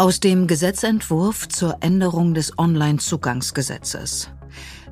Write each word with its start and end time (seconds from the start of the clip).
Aus 0.00 0.18
dem 0.18 0.46
Gesetzentwurf 0.46 1.46
zur 1.46 1.76
Änderung 1.82 2.32
des 2.32 2.56
Onlinezugangsgesetzes. 2.56 4.30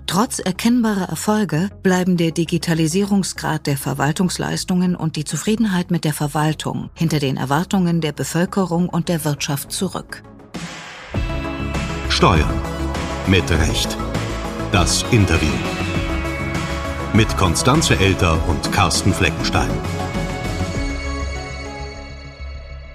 Trotz 0.06 0.38
erkennbarer 0.38 1.08
Erfolge 1.08 1.70
bleiben 1.82 2.18
der 2.18 2.30
Digitalisierungsgrad 2.30 3.66
der 3.66 3.78
Verwaltungsleistungen 3.78 4.94
und 4.94 5.16
die 5.16 5.24
Zufriedenheit 5.24 5.90
mit 5.90 6.04
der 6.04 6.12
Verwaltung 6.12 6.90
hinter 6.92 7.20
den 7.20 7.38
Erwartungen 7.38 8.02
der 8.02 8.12
Bevölkerung 8.12 8.90
und 8.90 9.08
der 9.08 9.24
Wirtschaft 9.24 9.72
zurück. 9.72 10.22
Steuern. 12.10 12.60
Mit 13.26 13.50
Recht. 13.50 13.96
Das 14.72 15.06
Interview. 15.10 15.48
Mit 17.14 17.34
Konstanze 17.38 17.98
Elter 17.98 18.46
und 18.46 18.72
Carsten 18.72 19.14
Fleckenstein. 19.14 19.70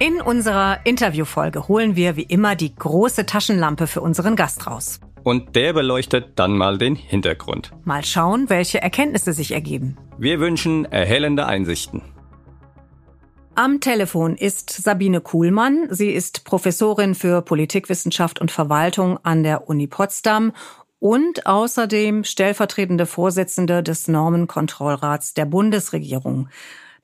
In 0.04 0.20
unserer 0.20 0.80
Interviewfolge 0.84 1.66
holen 1.66 1.96
wir 1.96 2.14
wie 2.16 2.24
immer 2.24 2.56
die 2.56 2.74
große 2.74 3.24
Taschenlampe 3.24 3.86
für 3.86 4.02
unseren 4.02 4.36
Gast 4.36 4.66
raus. 4.66 5.00
Und 5.22 5.56
der 5.56 5.72
beleuchtet 5.72 6.32
dann 6.38 6.58
mal 6.58 6.76
den 6.76 6.94
Hintergrund. 6.94 7.72
Mal 7.84 8.04
schauen, 8.04 8.50
welche 8.50 8.82
Erkenntnisse 8.82 9.32
sich 9.32 9.52
ergeben. 9.52 9.96
Wir 10.18 10.40
wünschen 10.40 10.84
erhellende 10.84 11.46
Einsichten. 11.46 12.02
Am 13.54 13.80
Telefon 13.80 14.36
ist 14.36 14.68
Sabine 14.68 15.22
Kuhlmann. 15.22 15.86
Sie 15.88 16.10
ist 16.10 16.44
Professorin 16.44 17.14
für 17.14 17.40
Politikwissenschaft 17.40 18.42
und 18.42 18.50
Verwaltung 18.50 19.18
an 19.22 19.42
der 19.42 19.70
Uni 19.70 19.86
Potsdam 19.86 20.52
und 20.98 21.46
außerdem 21.46 22.24
stellvertretende 22.24 23.06
Vorsitzende 23.06 23.82
des 23.82 24.06
Normenkontrollrats 24.06 25.32
der 25.32 25.46
Bundesregierung. 25.46 26.50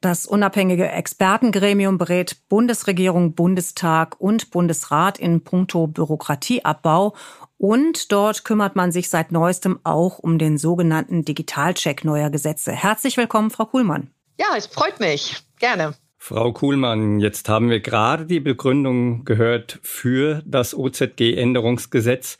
Das 0.00 0.24
unabhängige 0.24 0.88
Expertengremium 0.88 1.98
berät 1.98 2.48
Bundesregierung, 2.48 3.34
Bundestag 3.34 4.18
und 4.18 4.50
Bundesrat 4.50 5.18
in 5.18 5.44
puncto 5.44 5.88
Bürokratieabbau 5.88 7.14
und 7.58 8.10
dort 8.10 8.44
kümmert 8.46 8.76
man 8.76 8.92
sich 8.92 9.10
seit 9.10 9.30
neuestem 9.30 9.78
auch 9.84 10.18
um 10.18 10.38
den 10.38 10.56
sogenannten 10.56 11.26
Digitalcheck 11.26 12.02
neuer 12.02 12.30
Gesetze. 12.30 12.72
Herzlich 12.72 13.18
willkommen, 13.18 13.50
Frau 13.50 13.66
Kuhlmann. 13.66 14.08
Ja, 14.38 14.46
es 14.56 14.68
freut 14.68 15.00
mich. 15.00 15.36
Gerne. 15.58 15.92
Frau 16.16 16.50
Kuhlmann, 16.52 17.20
jetzt 17.20 17.50
haben 17.50 17.68
wir 17.68 17.80
gerade 17.80 18.24
die 18.24 18.40
Begründung 18.40 19.26
gehört 19.26 19.80
für 19.82 20.42
das 20.46 20.74
OZG-Änderungsgesetz. 20.74 22.38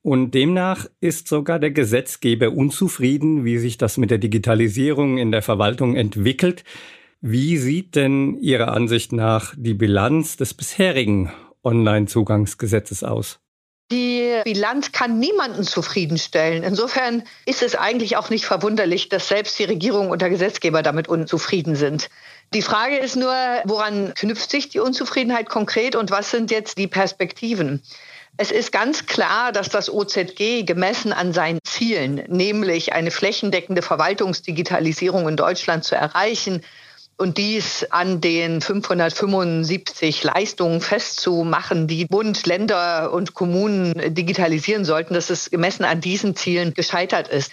Und 0.00 0.30
demnach 0.32 0.86
ist 1.00 1.28
sogar 1.28 1.58
der 1.58 1.72
Gesetzgeber 1.72 2.52
unzufrieden, 2.52 3.44
wie 3.44 3.58
sich 3.58 3.76
das 3.76 3.98
mit 3.98 4.10
der 4.10 4.18
Digitalisierung 4.18 5.18
in 5.18 5.30
der 5.30 5.42
Verwaltung 5.42 5.94
entwickelt. 5.94 6.64
Wie 7.24 7.56
sieht 7.56 7.94
denn 7.94 8.36
Ihrer 8.40 8.72
Ansicht 8.72 9.12
nach 9.12 9.54
die 9.56 9.74
Bilanz 9.74 10.36
des 10.36 10.54
bisherigen 10.54 11.32
Online-Zugangsgesetzes 11.62 13.04
aus? 13.04 13.38
Die 13.92 14.40
Bilanz 14.42 14.90
kann 14.90 15.20
niemanden 15.20 15.62
zufriedenstellen. 15.62 16.64
Insofern 16.64 17.22
ist 17.46 17.62
es 17.62 17.76
eigentlich 17.76 18.16
auch 18.16 18.28
nicht 18.28 18.44
verwunderlich, 18.44 19.08
dass 19.08 19.28
selbst 19.28 19.56
die 19.60 19.64
Regierung 19.64 20.10
und 20.10 20.20
der 20.20 20.30
Gesetzgeber 20.30 20.82
damit 20.82 21.06
unzufrieden 21.06 21.76
sind. 21.76 22.10
Die 22.54 22.62
Frage 22.62 22.96
ist 22.96 23.14
nur, 23.14 23.32
woran 23.66 24.14
knüpft 24.14 24.50
sich 24.50 24.70
die 24.70 24.80
Unzufriedenheit 24.80 25.48
konkret 25.48 25.94
und 25.94 26.10
was 26.10 26.32
sind 26.32 26.50
jetzt 26.50 26.76
die 26.76 26.88
Perspektiven? 26.88 27.84
Es 28.36 28.50
ist 28.50 28.72
ganz 28.72 29.06
klar, 29.06 29.52
dass 29.52 29.68
das 29.68 29.92
OZG 29.92 30.64
gemessen 30.64 31.12
an 31.12 31.32
seinen 31.32 31.60
Zielen, 31.62 32.24
nämlich 32.26 32.94
eine 32.94 33.12
flächendeckende 33.12 33.82
Verwaltungsdigitalisierung 33.82 35.28
in 35.28 35.36
Deutschland 35.36 35.84
zu 35.84 35.94
erreichen, 35.94 36.62
und 37.22 37.38
dies 37.38 37.86
an 37.88 38.20
den 38.20 38.60
575 38.60 40.24
Leistungen 40.24 40.80
festzumachen, 40.80 41.86
die 41.86 42.04
Bund, 42.04 42.44
Länder 42.48 43.12
und 43.12 43.32
Kommunen 43.32 44.12
digitalisieren 44.12 44.84
sollten, 44.84 45.14
dass 45.14 45.30
es 45.30 45.48
gemessen 45.48 45.84
an 45.84 46.00
diesen 46.00 46.34
Zielen 46.34 46.74
gescheitert 46.74 47.28
ist. 47.28 47.52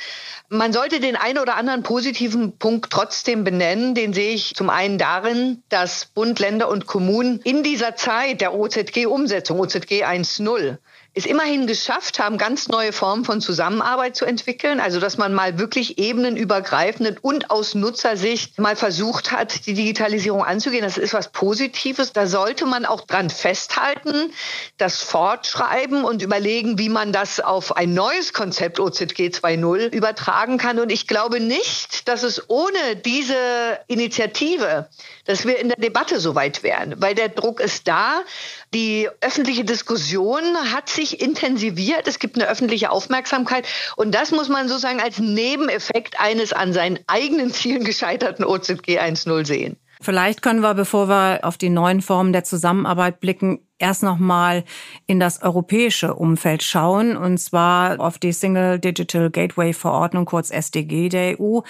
Man 0.50 0.74
sollte 0.74 1.00
den 1.00 1.16
einen 1.16 1.38
oder 1.38 1.56
anderen 1.56 1.84
positiven 1.84 2.58
Punkt 2.58 2.90
trotzdem 2.90 3.44
benennen. 3.44 3.94
Den 3.94 4.12
sehe 4.14 4.34
ich 4.34 4.56
zum 4.56 4.72
einen 4.72 4.98
darin, 4.98 5.62
dass 5.70 6.08
Bund, 6.08 6.40
Länder 6.40 6.68
und 6.68 6.88
Kommunen 6.88 7.40
in 7.44 7.62
dieser 7.62 7.96
Zeit 7.96 8.42
der 8.42 8.56
OZG-Umsetzung, 8.56 9.60
OZG 9.60 10.04
1.0, 10.04 10.80
es 11.16 11.26
immerhin 11.26 11.66
geschafft 11.66 12.20
haben, 12.20 12.38
ganz 12.38 12.68
neue 12.68 12.94
Formen 12.94 13.26
von 13.26 13.42
Zusammenarbeit 13.42 14.16
zu 14.16 14.26
entwickeln. 14.26 14.80
Also, 14.80 15.00
dass 15.00 15.18
man 15.18 15.34
mal 15.34 15.58
wirklich 15.58 15.98
ebenenübergreifend 15.98 17.24
und 17.24 17.50
aus 17.50 17.74
Nutzersicht 17.74 18.60
mal 18.60 18.76
versucht 18.76 19.32
hat, 19.32 19.66
die 19.66 19.74
Digitalisierung 19.74 20.44
anzugehen. 20.44 20.84
Das 20.84 20.98
ist 20.98 21.14
was 21.16 21.32
Positives. 21.32 22.14
Da 22.14 22.28
sollte 22.28 22.68
man 22.68 22.86
auch 22.86 23.02
dran 23.02 23.32
festhalten, 23.32 24.32
das 24.78 25.02
fortschreiben 25.02 26.04
und 26.04 26.22
überlegen, 26.22 26.78
wie 26.78 26.90
man 26.90 27.12
das 27.12 27.40
auf 27.40 27.76
ein 27.76 27.94
neues 27.96 28.34
Konzept 28.34 28.80
OZG 28.80 29.30
2.0 29.30 29.92
übertragen 29.92 30.60
kann. 30.60 30.78
Und 30.80 30.92
ich 30.92 31.08
glaube 31.08 31.40
nicht, 31.40 32.08
dass 32.08 32.22
es 32.22 32.50
ohne 32.50 32.96
diese 33.04 33.36
Initiative, 33.88 34.88
dass 35.26 35.46
wir 35.46 35.58
in 35.58 35.70
der 35.70 35.78
Debatte 35.78 36.20
so 36.20 36.36
weit 36.36 36.62
wären, 36.62 37.02
weil 37.02 37.16
der 37.16 37.30
Druck 37.30 37.60
ist 37.60 37.88
da. 37.88 38.22
Die 38.74 39.10
öffentliche 39.22 39.66
Diskussion 39.66 40.44
hat 40.72 40.90
sich 41.00 41.22
intensiviert. 41.22 42.08
Es 42.08 42.20
gibt 42.20 42.36
eine 42.36 42.50
öffentliche 42.50 42.92
Aufmerksamkeit. 42.92 43.66
Und 43.96 44.14
das 44.14 44.32
muss 44.32 44.50
man 44.50 44.68
sozusagen 44.68 45.00
als 45.00 45.20
Nebeneffekt 45.20 46.20
eines 46.20 46.54
an 46.54 46.74
seinen 46.74 47.00
eigenen 47.08 47.52
Zielen 47.52 47.86
gescheiterten 47.86 48.44
OZG 48.46 49.00
1.0 49.00 49.46
sehen. 49.46 49.78
Vielleicht 50.02 50.42
können 50.42 50.62
wir, 50.62 50.76
bevor 50.76 51.10
wir 51.10 51.40
auf 51.44 51.58
die 51.58 51.70
neuen 51.70 52.02
Formen 52.02 52.32
der 52.32 52.46
Zusammenarbeit 52.46 53.20
blicken, 53.20 53.60
erst 53.80 54.02
nochmal 54.02 54.64
in 55.08 55.20
das 55.20 55.42
europäische 55.42 56.14
Umfeld 56.14 56.64
schauen, 56.64 57.18
und 57.18 57.38
zwar 57.38 58.00
auf 58.00 58.18
die 58.18 58.32
Single 58.32 58.80
Digital 58.80 59.30
Gateway 59.30 59.74
Verordnung, 59.74 60.24
kurz 60.24 60.52
SDG 60.52 61.10
der 61.10 61.40
EU, 61.40 61.62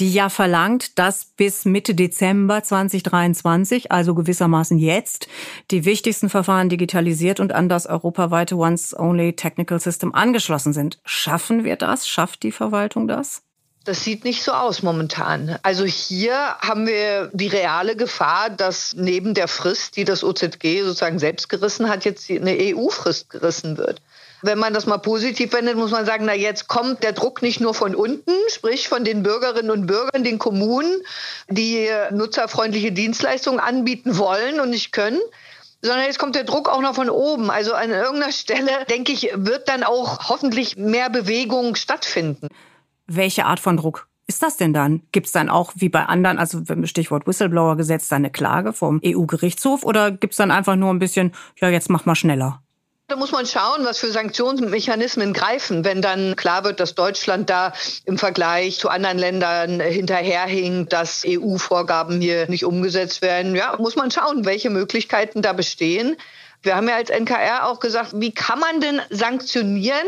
die 0.00 0.12
ja 0.12 0.30
verlangt, 0.30 0.98
dass 0.98 1.26
bis 1.26 1.64
Mitte 1.64 1.94
Dezember 1.94 2.64
2023, 2.64 3.92
also 3.92 4.16
gewissermaßen 4.16 4.78
jetzt, 4.78 5.28
die 5.70 5.84
wichtigsten 5.84 6.28
Verfahren 6.28 6.68
digitalisiert 6.68 7.38
und 7.38 7.52
an 7.52 7.68
das 7.68 7.86
europaweite 7.86 8.56
Once-Only 8.56 9.34
Technical 9.34 9.78
System 9.78 10.12
angeschlossen 10.12 10.72
sind. 10.72 10.98
Schaffen 11.04 11.62
wir 11.62 11.76
das? 11.76 12.08
Schafft 12.08 12.42
die 12.42 12.52
Verwaltung 12.52 13.06
das? 13.06 13.45
Das 13.86 14.02
sieht 14.02 14.24
nicht 14.24 14.42
so 14.42 14.50
aus 14.50 14.82
momentan. 14.82 15.60
Also 15.62 15.84
hier 15.84 16.34
haben 16.58 16.88
wir 16.88 17.30
die 17.32 17.46
reale 17.46 17.94
Gefahr, 17.94 18.50
dass 18.50 18.94
neben 18.96 19.32
der 19.32 19.46
Frist, 19.46 19.96
die 19.96 20.04
das 20.04 20.24
OZG 20.24 20.82
sozusagen 20.82 21.20
selbst 21.20 21.48
gerissen 21.48 21.88
hat, 21.88 22.04
jetzt 22.04 22.28
eine 22.28 22.56
EU-Frist 22.60 23.30
gerissen 23.30 23.78
wird. 23.78 24.02
Wenn 24.42 24.58
man 24.58 24.74
das 24.74 24.86
mal 24.86 24.98
positiv 24.98 25.52
wendet, 25.52 25.76
muss 25.76 25.92
man 25.92 26.04
sagen, 26.04 26.24
na 26.24 26.34
jetzt 26.34 26.66
kommt 26.66 27.04
der 27.04 27.12
Druck 27.12 27.42
nicht 27.42 27.60
nur 27.60 27.74
von 27.74 27.94
unten, 27.94 28.32
sprich 28.48 28.88
von 28.88 29.04
den 29.04 29.22
Bürgerinnen 29.22 29.70
und 29.70 29.86
Bürgern, 29.86 30.24
den 30.24 30.40
Kommunen, 30.40 31.00
die 31.48 31.88
nutzerfreundliche 32.10 32.90
Dienstleistungen 32.90 33.60
anbieten 33.60 34.18
wollen 34.18 34.58
und 34.58 34.70
nicht 34.70 34.90
können, 34.90 35.20
sondern 35.80 36.06
jetzt 36.06 36.18
kommt 36.18 36.34
der 36.34 36.44
Druck 36.44 36.68
auch 36.68 36.80
noch 36.80 36.96
von 36.96 37.08
oben. 37.08 37.52
Also 37.52 37.72
an 37.72 37.90
irgendeiner 37.90 38.32
Stelle, 38.32 38.84
denke 38.90 39.12
ich, 39.12 39.30
wird 39.34 39.68
dann 39.68 39.84
auch 39.84 40.28
hoffentlich 40.28 40.76
mehr 40.76 41.08
Bewegung 41.08 41.76
stattfinden. 41.76 42.48
Welche 43.06 43.44
Art 43.44 43.60
von 43.60 43.76
Druck 43.76 44.08
ist 44.26 44.42
das 44.42 44.56
denn 44.56 44.72
dann? 44.72 45.02
Gibt 45.12 45.26
es 45.26 45.32
dann 45.32 45.48
auch 45.48 45.72
wie 45.76 45.88
bei 45.88 46.04
anderen, 46.04 46.38
also 46.38 46.60
Stichwort 46.84 47.26
Whistleblower-Gesetz, 47.26 48.12
eine 48.12 48.30
Klage 48.30 48.72
vom 48.72 49.00
EU-Gerichtshof 49.04 49.84
oder 49.84 50.10
gibt 50.10 50.32
es 50.32 50.38
dann 50.38 50.50
einfach 50.50 50.76
nur 50.76 50.90
ein 50.90 50.98
bisschen, 50.98 51.32
ja, 51.60 51.68
jetzt 51.68 51.90
mach 51.90 52.06
mal 52.06 52.16
schneller? 52.16 52.60
Da 53.08 53.14
muss 53.14 53.30
man 53.30 53.46
schauen, 53.46 53.84
was 53.84 53.98
für 53.98 54.10
Sanktionsmechanismen 54.10 55.32
greifen, 55.32 55.84
wenn 55.84 56.02
dann 56.02 56.34
klar 56.34 56.64
wird, 56.64 56.80
dass 56.80 56.96
Deutschland 56.96 57.48
da 57.48 57.72
im 58.04 58.18
Vergleich 58.18 58.78
zu 58.78 58.88
anderen 58.88 59.18
Ländern 59.18 59.78
hinterherhinkt, 59.78 60.92
dass 60.92 61.22
EU-Vorgaben 61.24 62.20
hier 62.20 62.48
nicht 62.50 62.64
umgesetzt 62.64 63.22
werden. 63.22 63.54
Ja, 63.54 63.76
muss 63.78 63.94
man 63.94 64.10
schauen, 64.10 64.44
welche 64.44 64.70
Möglichkeiten 64.70 65.40
da 65.40 65.52
bestehen. 65.52 66.16
Wir 66.62 66.74
haben 66.74 66.88
ja 66.88 66.96
als 66.96 67.10
NKR 67.10 67.68
auch 67.68 67.78
gesagt, 67.78 68.10
wie 68.14 68.32
kann 68.32 68.58
man 68.58 68.80
denn 68.80 69.00
sanktionieren, 69.10 70.06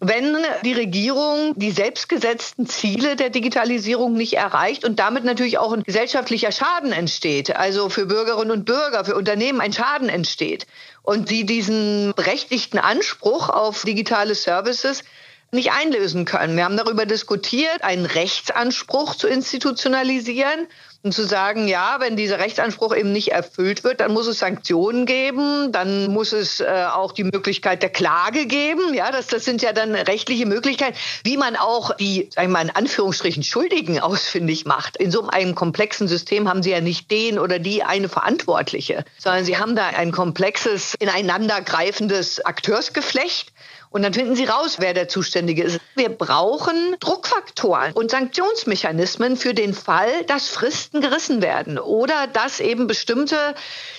wenn 0.00 0.36
die 0.64 0.74
Regierung 0.74 1.54
die 1.56 1.72
selbstgesetzten 1.72 2.66
Ziele 2.66 3.16
der 3.16 3.30
Digitalisierung 3.30 4.12
nicht 4.14 4.34
erreicht 4.34 4.84
und 4.84 5.00
damit 5.00 5.24
natürlich 5.24 5.58
auch 5.58 5.72
ein 5.72 5.82
gesellschaftlicher 5.82 6.52
Schaden 6.52 6.92
entsteht, 6.92 7.56
also 7.56 7.88
für 7.88 8.06
Bürgerinnen 8.06 8.52
und 8.52 8.64
Bürger, 8.64 9.04
für 9.04 9.16
Unternehmen 9.16 9.60
ein 9.60 9.72
Schaden 9.72 10.08
entsteht 10.08 10.66
und 11.02 11.28
sie 11.28 11.44
diesen 11.44 12.12
berechtigten 12.14 12.78
Anspruch 12.78 13.48
auf 13.48 13.82
digitale 13.84 14.36
Services 14.36 15.02
nicht 15.50 15.72
einlösen 15.72 16.24
können. 16.24 16.56
Wir 16.56 16.64
haben 16.64 16.76
darüber 16.76 17.06
diskutiert, 17.06 17.82
einen 17.82 18.04
Rechtsanspruch 18.04 19.14
zu 19.14 19.28
institutionalisieren 19.28 20.66
und 21.04 21.14
zu 21.14 21.24
sagen, 21.24 21.68
ja, 21.68 21.98
wenn 22.00 22.16
dieser 22.16 22.40
Rechtsanspruch 22.40 22.94
eben 22.94 23.12
nicht 23.12 23.28
erfüllt 23.28 23.84
wird, 23.84 24.00
dann 24.00 24.12
muss 24.12 24.26
es 24.26 24.40
Sanktionen 24.40 25.06
geben, 25.06 25.70
dann 25.70 26.08
muss 26.08 26.32
es 26.32 26.60
äh, 26.60 26.86
auch 26.92 27.12
die 27.12 27.22
Möglichkeit 27.22 27.82
der 27.82 27.90
Klage 27.90 28.46
geben. 28.46 28.92
Ja, 28.94 29.12
das, 29.12 29.28
das 29.28 29.44
sind 29.44 29.62
ja 29.62 29.72
dann 29.72 29.94
rechtliche 29.94 30.44
Möglichkeiten, 30.44 30.96
wie 31.22 31.36
man 31.36 31.54
auch 31.54 31.94
die, 31.96 32.28
sagen 32.34 32.48
wir 32.48 32.52
mal 32.54 32.64
in 32.64 32.74
Anführungsstrichen, 32.74 33.44
Schuldigen 33.44 34.00
ausfindig 34.00 34.66
macht. 34.66 34.96
In 34.96 35.12
so 35.12 35.28
einem 35.28 35.54
komplexen 35.54 36.08
System 36.08 36.48
haben 36.48 36.64
Sie 36.64 36.70
ja 36.70 36.80
nicht 36.80 37.10
den 37.10 37.38
oder 37.38 37.60
die 37.60 37.84
eine 37.84 38.08
Verantwortliche, 38.08 39.04
sondern 39.18 39.44
Sie 39.44 39.56
haben 39.56 39.76
da 39.76 39.86
ein 39.86 40.10
komplexes, 40.10 40.94
ineinandergreifendes 40.98 42.44
Akteursgeflecht. 42.44 43.52
Und 43.90 44.02
dann 44.02 44.12
finden 44.12 44.36
Sie 44.36 44.44
raus, 44.44 44.76
wer 44.80 44.92
der 44.92 45.08
Zuständige 45.08 45.62
ist. 45.62 45.80
Wir 45.94 46.10
brauchen 46.10 46.96
Druckfaktoren 47.00 47.92
und 47.92 48.10
Sanktionsmechanismen 48.10 49.36
für 49.36 49.54
den 49.54 49.72
Fall, 49.72 50.24
dass 50.26 50.48
Fristen 50.48 51.00
gerissen 51.00 51.40
werden 51.40 51.78
oder 51.78 52.26
dass 52.26 52.60
eben 52.60 52.86
bestimmte 52.86 53.54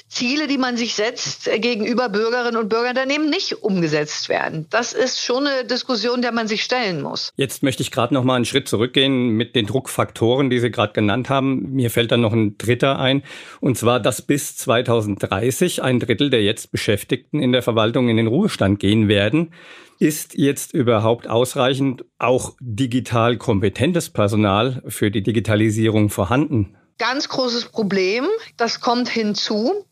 Ziele, 0.10 0.48
die 0.48 0.58
man 0.58 0.76
sich 0.76 0.96
setzt, 0.96 1.50
gegenüber 1.60 2.10
Bürgerinnen 2.10 2.58
und 2.58 2.68
Bürgern 2.68 2.96
daneben 2.96 3.30
nicht 3.30 3.64
umgesetzt 3.64 4.28
werden. 4.28 4.66
Das 4.70 4.94
ist 4.94 5.24
schon 5.24 5.46
eine 5.46 5.66
Diskussion, 5.66 6.22
der 6.22 6.32
man 6.32 6.48
sich 6.48 6.64
stellen 6.64 7.02
muss. 7.02 7.32
Jetzt 7.36 7.62
möchte 7.62 7.84
ich 7.84 7.92
gerade 7.92 8.14
noch 8.14 8.24
mal 8.24 8.36
einen 8.36 8.46
Schritt 8.46 8.68
zurückgehen 8.68 9.30
mit 9.30 9.56
den 9.56 9.68
Druckfaktoren, 9.68 10.50
die 10.50 10.60
Sie 10.60 10.72
gerade 10.72 10.94
genannt 10.94 11.30
haben. 11.30 11.74
Mir 11.74 11.92
fällt 11.92 12.12
dann 12.12 12.22
noch 12.22 12.34
ein 12.34 12.58
dritter 12.58 13.00
ein, 13.00 13.24
und 13.62 13.78
zwar, 13.78 14.00
dass 14.00 14.24
bis 14.24 14.58
2030 14.58 15.84
ein 15.84 16.00
Drittel 16.00 16.30
der 16.32 16.44
jetzt 16.44 16.72
Beschäftigten 16.72 17.40
in 17.40 17.52
der 17.52 17.62
Verwaltung 17.62 18.10
in 18.10 18.18
den 18.18 18.28
Ruhestand 18.28 18.80
gehen 18.80 19.08
werden. 19.08 19.54
Ist 20.00 20.36
jetzt 20.36 20.74
überhaupt 20.74 21.28
ausreichend 21.28 22.06
auch 22.18 22.56
digital 22.62 23.38
kompetentes 23.38 24.10
Personal 24.10 24.82
für 24.88 25.12
die 25.12 25.22
Digitalisierung 25.22 26.10
vorhanden? 26.10 26.78
Ganz 27.00 27.30
großes 27.30 27.66
Problem. 27.66 28.26
Das 28.58 28.82
kommt 28.82 29.10
hinzu. 29.10 29.86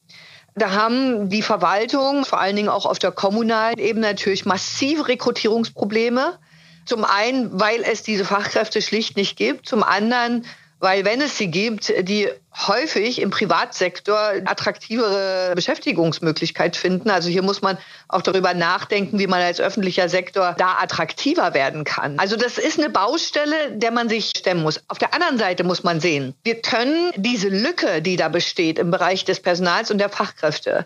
Da 0.58 0.72
haben 0.72 1.30
die 1.30 1.44
Verwaltung, 1.44 2.26
vor 2.26 2.40
allen 2.40 2.56
Dingen 2.56 2.70
auch 2.70 2.88
auf 2.88 2.98
der 2.98 3.12
kommunalen 3.12 3.78
Ebene, 3.78 4.08
natürlich 4.08 4.46
massive 4.46 5.08
Rekrutierungsprobleme. 5.08 6.40
Zum 6.86 7.06
einen, 7.06 7.60
weil 7.60 7.84
es 7.84 8.02
diese 8.02 8.26
Fachkräfte 8.26 8.82
schlicht 8.82 9.18
nicht 9.18 9.38
gibt. 9.38 9.68
Zum 9.68 9.84
anderen, 9.84 10.46
weil 10.80 11.06
wenn 11.06 11.22
es 11.22 11.38
sie 11.38 11.50
gibt, 11.50 11.92
die 12.08 12.30
häufig 12.68 13.22
im 13.22 13.30
Privatsektor 13.30 14.18
attraktivere 14.46 15.54
Beschäftigungsmöglichkeit 15.56 16.76
finden. 16.76 17.10
Also 17.10 17.30
hier 17.30 17.42
muss 17.42 17.62
man 17.62 17.78
auch 18.08 18.22
darüber 18.22 18.54
nachdenken, 18.54 19.20
wie 19.20 19.28
man 19.28 19.42
als 19.42 19.60
öffentlicher 19.60 20.10
Sektor 20.10 20.56
da 20.58 20.78
attraktiver 20.80 21.54
werden 21.54 21.84
kann. 21.84 22.20
Also 22.20 22.36
das 22.36 22.58
ist 22.58 22.80
eine 22.80 22.90
Baustelle, 22.90 23.72
der 23.72 23.92
man 23.92 24.10
sich 24.10 24.30
stemmen 24.30 24.64
muss. 24.64 24.82
Auf 24.88 24.98
der 24.98 25.14
anderen 25.14 25.38
Seite 25.38 25.64
muss 25.64 25.84
man 25.84 26.00
sehen, 26.00 26.34
wir 26.44 26.62
können 26.62 27.12
diese 27.16 27.50
Lücke, 27.50 28.02
die 28.02 28.16
da 28.16 28.30
besteht 28.30 28.80
im 28.80 28.92
Bereich 28.92 29.26
des 29.26 29.40
Personals 29.40 29.92
und 29.92 29.98
der 30.00 30.10
Fachkräfte, 30.10 30.86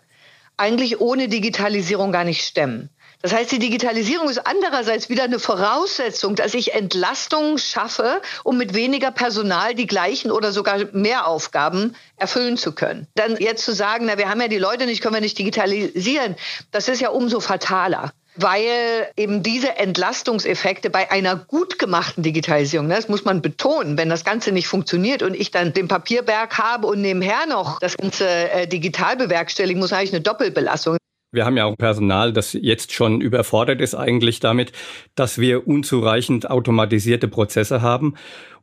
eigentlich 0.58 1.00
ohne 1.00 1.28
Digitalisierung 1.28 2.12
gar 2.12 2.24
nicht 2.24 2.44
stemmen. 2.44 2.90
Das 3.22 3.34
heißt, 3.34 3.52
die 3.52 3.60
Digitalisierung 3.60 4.30
ist 4.30 4.46
andererseits 4.46 5.10
wieder 5.10 5.24
eine 5.24 5.40
Voraussetzung, 5.40 6.36
dass 6.36 6.54
ich 6.54 6.74
Entlastungen 6.74 7.58
schaffe, 7.58 8.22
um 8.44 8.58
mit 8.58 8.74
weniger 8.74 9.12
Personal 9.12 9.76
die 9.76 9.88
gleichen 9.88 10.32
oder 10.32 10.52
sogar 10.52 10.80
mehr 10.94 11.28
Aufgaben 11.28 11.96
erfüllen 12.18 12.58
zu 12.58 12.74
können. 12.74 13.08
Dann 13.16 13.38
jetzt 13.38 13.64
zu 13.64 13.74
sagen, 13.74 14.06
na, 14.06 14.18
wir 14.18 14.30
haben 14.30 14.42
ja 14.42 14.48
die 14.48 14.58
Leute 14.58 14.86
nicht, 14.86 15.02
können 15.02 15.16
wir 15.16 15.22
nicht 15.22 15.38
digitalisieren, 15.38 16.36
das 16.72 16.88
ist 16.88 17.02
ja 17.02 17.10
umso 17.10 17.40
fataler 17.40 18.12
weil 18.36 19.10
eben 19.18 19.44
diese 19.44 19.76
Entlastungseffekte 19.76 20.90
bei 20.90 21.12
einer 21.12 21.36
gut 21.36 21.80
gemachten 21.80 22.24
Digitalisierung, 22.24 22.88
ne, 22.88 22.96
das 22.96 23.10
muss 23.10 23.26
man 23.26 23.42
betonen, 23.42 23.98
wenn 23.98 24.10
das 24.10 24.24
Ganze 24.24 24.52
nicht 24.52 24.68
funktioniert 24.68 25.22
und 25.22 25.36
ich 25.36 25.52
dann 25.52 25.74
den 25.74 25.88
Papierberg 25.88 26.58
habe 26.58 26.88
und 26.88 27.02
nebenher 27.02 27.46
noch 27.48 27.80
das 27.80 27.98
Ganze 27.98 28.28
äh, 28.28 28.68
digital 28.68 29.18
bewerkstelligen 29.18 29.82
muss, 29.82 29.92
habe 29.92 30.04
ich 30.04 30.14
eine 30.14 30.22
Doppelbelastung. 30.22 30.98
Wir 31.33 31.45
haben 31.45 31.56
ja 31.56 31.63
auch 31.63 31.78
Personal, 31.78 32.33
das 32.33 32.51
jetzt 32.51 32.92
schon 32.92 33.22
überfordert 33.22 33.80
ist 33.80 33.95
eigentlich 33.95 34.42
damit, 34.42 34.74
dass 35.16 35.38
wir 35.38 35.66
unzureichend 35.66 36.50
automatisierte 36.50 37.30
Prozesse 37.30 37.81
haben 37.81 38.16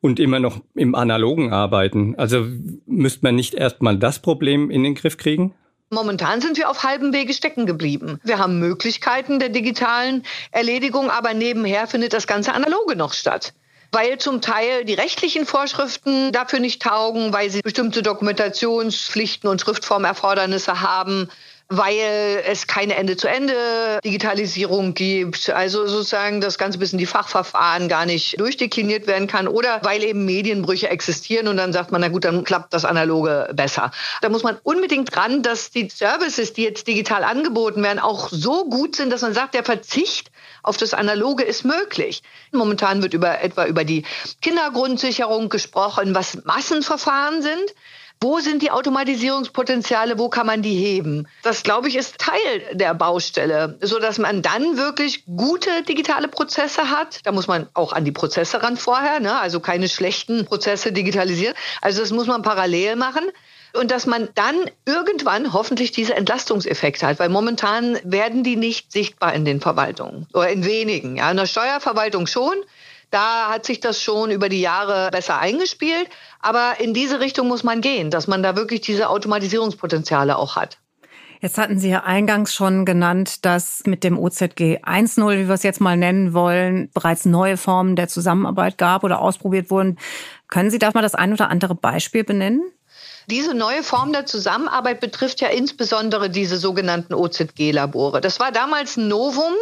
und 0.02 0.20
immer 0.20 0.38
noch 0.38 0.60
im 0.74 0.94
analogen 0.94 1.50
arbeiten. 1.50 2.14
Also 2.18 2.46
müsste 2.84 3.20
man 3.22 3.36
nicht 3.36 3.54
erstmal 3.54 3.96
das 3.96 4.18
Problem 4.18 4.70
in 4.70 4.82
den 4.82 4.94
Griff 4.94 5.16
kriegen? 5.16 5.54
Momentan 5.88 6.42
sind 6.42 6.58
wir 6.58 6.68
auf 6.68 6.84
halbem 6.84 7.14
Wege 7.14 7.32
stecken 7.32 7.64
geblieben. 7.64 8.20
Wir 8.22 8.38
haben 8.38 8.58
Möglichkeiten 8.58 9.38
der 9.38 9.48
digitalen 9.48 10.22
Erledigung, 10.50 11.08
aber 11.08 11.32
nebenher 11.32 11.86
findet 11.86 12.12
das 12.12 12.26
ganze 12.26 12.52
analoge 12.52 12.96
noch 12.96 13.14
statt 13.14 13.54
weil 13.90 14.18
zum 14.18 14.40
Teil 14.40 14.84
die 14.84 14.94
rechtlichen 14.94 15.46
Vorschriften 15.46 16.30
dafür 16.32 16.60
nicht 16.60 16.82
taugen, 16.82 17.32
weil 17.32 17.48
sie 17.50 17.62
bestimmte 17.62 18.02
Dokumentationspflichten 18.02 19.48
und 19.48 19.60
Schriftformerfordernisse 19.60 20.82
haben, 20.82 21.30
weil 21.70 22.42
es 22.46 22.66
keine 22.66 22.96
Ende-zu-Ende-Digitalisierung 22.96 24.94
gibt. 24.94 25.50
Also 25.50 25.86
sozusagen 25.86 26.40
das 26.40 26.56
ganze 26.56 26.78
bis 26.78 26.92
in 26.92 26.98
die 26.98 27.04
Fachverfahren 27.04 27.88
gar 27.88 28.06
nicht 28.06 28.40
durchdekliniert 28.40 29.06
werden 29.06 29.26
kann 29.26 29.46
oder 29.46 29.80
weil 29.82 30.02
eben 30.02 30.24
Medienbrüche 30.24 30.88
existieren 30.88 31.46
und 31.46 31.58
dann 31.58 31.74
sagt 31.74 31.92
man, 31.92 32.00
na 32.00 32.08
gut, 32.08 32.24
dann 32.24 32.44
klappt 32.44 32.72
das 32.72 32.86
Analoge 32.86 33.50
besser. 33.52 33.90
Da 34.22 34.30
muss 34.30 34.42
man 34.42 34.56
unbedingt 34.62 35.14
dran, 35.14 35.42
dass 35.42 35.70
die 35.70 35.90
Services, 35.90 36.54
die 36.54 36.62
jetzt 36.62 36.86
digital 36.86 37.22
angeboten 37.22 37.82
werden, 37.82 37.98
auch 37.98 38.30
so 38.30 38.64
gut 38.64 38.96
sind, 38.96 39.10
dass 39.12 39.20
man 39.20 39.34
sagt, 39.34 39.52
der 39.54 39.64
Verzicht 39.64 40.30
auf 40.62 40.78
das 40.78 40.94
Analoge 40.94 41.44
ist 41.44 41.66
möglich. 41.66 42.22
Momentan 42.50 43.02
wird 43.02 43.12
über 43.12 43.42
etwa 43.42 43.66
über 43.66 43.84
die 43.84 44.04
Kindergrundsicherung 44.40 45.50
gesprochen, 45.50 46.14
was 46.14 46.44
Massenverfahren 46.44 47.42
sind. 47.42 47.74
Wo 48.20 48.40
sind 48.40 48.62
die 48.62 48.70
Automatisierungspotenziale? 48.70 50.18
Wo 50.18 50.28
kann 50.28 50.46
man 50.46 50.62
die 50.62 50.74
heben? 50.74 51.28
Das, 51.42 51.62
glaube 51.62 51.88
ich, 51.88 51.96
ist 51.96 52.18
Teil 52.18 52.62
der 52.72 52.94
Baustelle, 52.94 53.78
so 53.80 53.98
dass 53.98 54.18
man 54.18 54.42
dann 54.42 54.76
wirklich 54.76 55.24
gute 55.26 55.82
digitale 55.82 56.26
Prozesse 56.26 56.90
hat. 56.90 57.20
Da 57.24 57.32
muss 57.32 57.46
man 57.46 57.68
auch 57.74 57.92
an 57.92 58.04
die 58.04 58.12
Prozesse 58.12 58.62
ran 58.62 58.76
vorher, 58.76 59.20
ne? 59.20 59.38
also 59.38 59.60
keine 59.60 59.88
schlechten 59.88 60.46
Prozesse 60.46 60.92
digitalisieren. 60.92 61.54
Also 61.80 62.00
das 62.00 62.10
muss 62.10 62.26
man 62.26 62.42
parallel 62.42 62.96
machen 62.96 63.30
und 63.72 63.90
dass 63.90 64.06
man 64.06 64.28
dann 64.34 64.56
irgendwann 64.86 65.52
hoffentlich 65.52 65.92
diese 65.92 66.14
Entlastungseffekte 66.14 67.06
hat, 67.06 67.18
weil 67.18 67.28
momentan 67.28 67.98
werden 68.02 68.42
die 68.42 68.56
nicht 68.56 68.92
sichtbar 68.92 69.34
in 69.34 69.44
den 69.44 69.60
Verwaltungen 69.60 70.26
oder 70.32 70.48
in 70.48 70.64
wenigen. 70.64 71.16
Ja, 71.16 71.30
in 71.30 71.36
der 71.36 71.46
Steuerverwaltung 71.46 72.26
schon, 72.26 72.56
da 73.10 73.50
hat 73.50 73.66
sich 73.66 73.80
das 73.80 74.02
schon 74.02 74.30
über 74.30 74.48
die 74.48 74.60
Jahre 74.60 75.10
besser 75.10 75.38
eingespielt. 75.38 76.08
Aber 76.40 76.74
in 76.80 76.94
diese 76.94 77.20
Richtung 77.20 77.48
muss 77.48 77.64
man 77.64 77.80
gehen, 77.80 78.10
dass 78.10 78.26
man 78.26 78.42
da 78.42 78.56
wirklich 78.56 78.80
diese 78.80 79.08
Automatisierungspotenziale 79.08 80.36
auch 80.36 80.56
hat. 80.56 80.78
Jetzt 81.40 81.56
hatten 81.56 81.78
Sie 81.78 81.88
ja 81.88 82.02
eingangs 82.02 82.52
schon 82.52 82.84
genannt, 82.84 83.44
dass 83.44 83.84
mit 83.86 84.02
dem 84.02 84.18
OZG 84.18 84.82
1.0, 84.82 85.38
wie 85.38 85.46
wir 85.46 85.54
es 85.54 85.62
jetzt 85.62 85.80
mal 85.80 85.96
nennen 85.96 86.34
wollen, 86.34 86.90
bereits 86.92 87.26
neue 87.26 87.56
Formen 87.56 87.94
der 87.94 88.08
Zusammenarbeit 88.08 88.76
gab 88.76 89.04
oder 89.04 89.20
ausprobiert 89.20 89.70
wurden. 89.70 89.98
Können 90.48 90.70
Sie 90.70 90.80
da 90.80 90.90
mal 90.92 91.02
das 91.02 91.14
ein 91.14 91.32
oder 91.32 91.48
andere 91.48 91.76
Beispiel 91.76 92.24
benennen? 92.24 92.62
Diese 93.30 93.54
neue 93.54 93.82
Form 93.82 94.12
der 94.12 94.26
Zusammenarbeit 94.26 95.00
betrifft 95.00 95.40
ja 95.40 95.48
insbesondere 95.48 96.28
diese 96.30 96.56
sogenannten 96.56 97.14
OZG-Labore. 97.14 98.20
Das 98.20 98.40
war 98.40 98.50
damals 98.50 98.96
ein 98.96 99.06
Novum. 99.06 99.52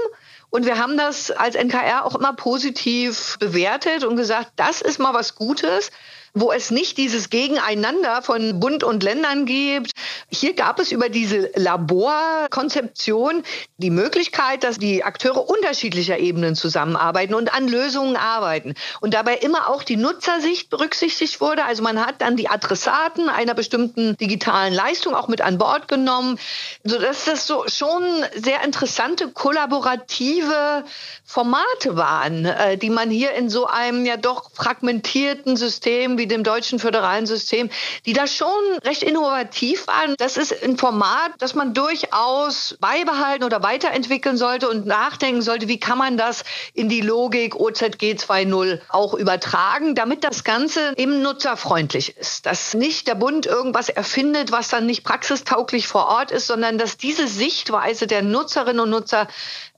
Und 0.50 0.64
wir 0.64 0.78
haben 0.78 0.96
das 0.96 1.30
als 1.30 1.54
NKR 1.54 2.04
auch 2.04 2.14
immer 2.14 2.32
positiv 2.32 3.36
bewertet 3.38 4.04
und 4.04 4.16
gesagt, 4.16 4.52
das 4.56 4.80
ist 4.80 4.98
mal 4.98 5.14
was 5.14 5.34
Gutes 5.34 5.90
wo 6.36 6.52
es 6.52 6.70
nicht 6.70 6.98
dieses 6.98 7.30
Gegeneinander 7.30 8.20
von 8.20 8.60
Bund 8.60 8.84
und 8.84 9.02
Ländern 9.02 9.46
gibt. 9.46 9.92
Hier 10.30 10.54
gab 10.54 10.78
es 10.78 10.92
über 10.92 11.08
diese 11.08 11.50
Laborkonzeption 11.54 13.42
die 13.78 13.88
Möglichkeit, 13.88 14.62
dass 14.62 14.78
die 14.78 15.02
Akteure 15.02 15.48
unterschiedlicher 15.48 16.18
Ebenen 16.18 16.54
zusammenarbeiten 16.54 17.34
und 17.34 17.54
an 17.54 17.66
Lösungen 17.68 18.16
arbeiten. 18.16 18.74
Und 19.00 19.14
dabei 19.14 19.36
immer 19.36 19.70
auch 19.70 19.82
die 19.82 19.96
Nutzersicht 19.96 20.68
berücksichtigt 20.68 21.40
wurde. 21.40 21.64
Also 21.64 21.82
man 21.82 22.04
hat 22.04 22.20
dann 22.20 22.36
die 22.36 22.50
Adressaten 22.50 23.30
einer 23.30 23.54
bestimmten 23.54 24.14
digitalen 24.18 24.74
Leistung 24.74 25.14
auch 25.14 25.28
mit 25.28 25.40
an 25.40 25.56
Bord 25.56 25.88
genommen, 25.88 26.38
sodass 26.84 27.24
das 27.24 27.46
so 27.46 27.64
schon 27.66 28.04
sehr 28.34 28.62
interessante 28.62 29.30
kollaborative 29.32 30.84
Formate 31.24 31.96
waren, 31.96 32.44
äh, 32.44 32.76
die 32.76 32.90
man 32.90 33.08
hier 33.08 33.32
in 33.32 33.48
so 33.48 33.66
einem 33.66 34.04
ja 34.04 34.18
doch 34.18 34.50
fragmentierten 34.52 35.56
System 35.56 36.18
wie 36.18 36.25
wie 36.26 36.28
dem 36.28 36.42
deutschen 36.42 36.80
föderalen 36.80 37.24
System, 37.24 37.70
die 38.04 38.12
da 38.12 38.26
schon 38.26 38.48
recht 38.84 39.04
innovativ 39.04 39.86
waren. 39.86 40.16
Das 40.18 40.36
ist 40.36 40.62
ein 40.64 40.76
Format, 40.76 41.30
das 41.38 41.54
man 41.54 41.72
durchaus 41.72 42.76
beibehalten 42.80 43.44
oder 43.44 43.62
weiterentwickeln 43.62 44.36
sollte 44.36 44.68
und 44.68 44.86
nachdenken 44.86 45.40
sollte, 45.40 45.68
wie 45.68 45.78
kann 45.78 45.98
man 45.98 46.16
das 46.16 46.42
in 46.74 46.88
die 46.88 47.00
Logik 47.00 47.54
OZG 47.54 48.16
2.0 48.16 48.80
auch 48.88 49.14
übertragen, 49.14 49.94
damit 49.94 50.24
das 50.24 50.42
Ganze 50.42 50.94
eben 50.96 51.22
nutzerfreundlich 51.22 52.16
ist. 52.16 52.44
Dass 52.44 52.74
nicht 52.74 53.06
der 53.06 53.14
Bund 53.14 53.46
irgendwas 53.46 53.88
erfindet, 53.88 54.50
was 54.50 54.68
dann 54.68 54.86
nicht 54.86 55.04
praxistauglich 55.04 55.86
vor 55.86 56.08
Ort 56.08 56.32
ist, 56.32 56.48
sondern 56.48 56.76
dass 56.76 56.96
diese 56.96 57.28
Sichtweise 57.28 58.08
der 58.08 58.22
Nutzerinnen 58.22 58.80
und 58.80 58.90
Nutzer 58.90 59.28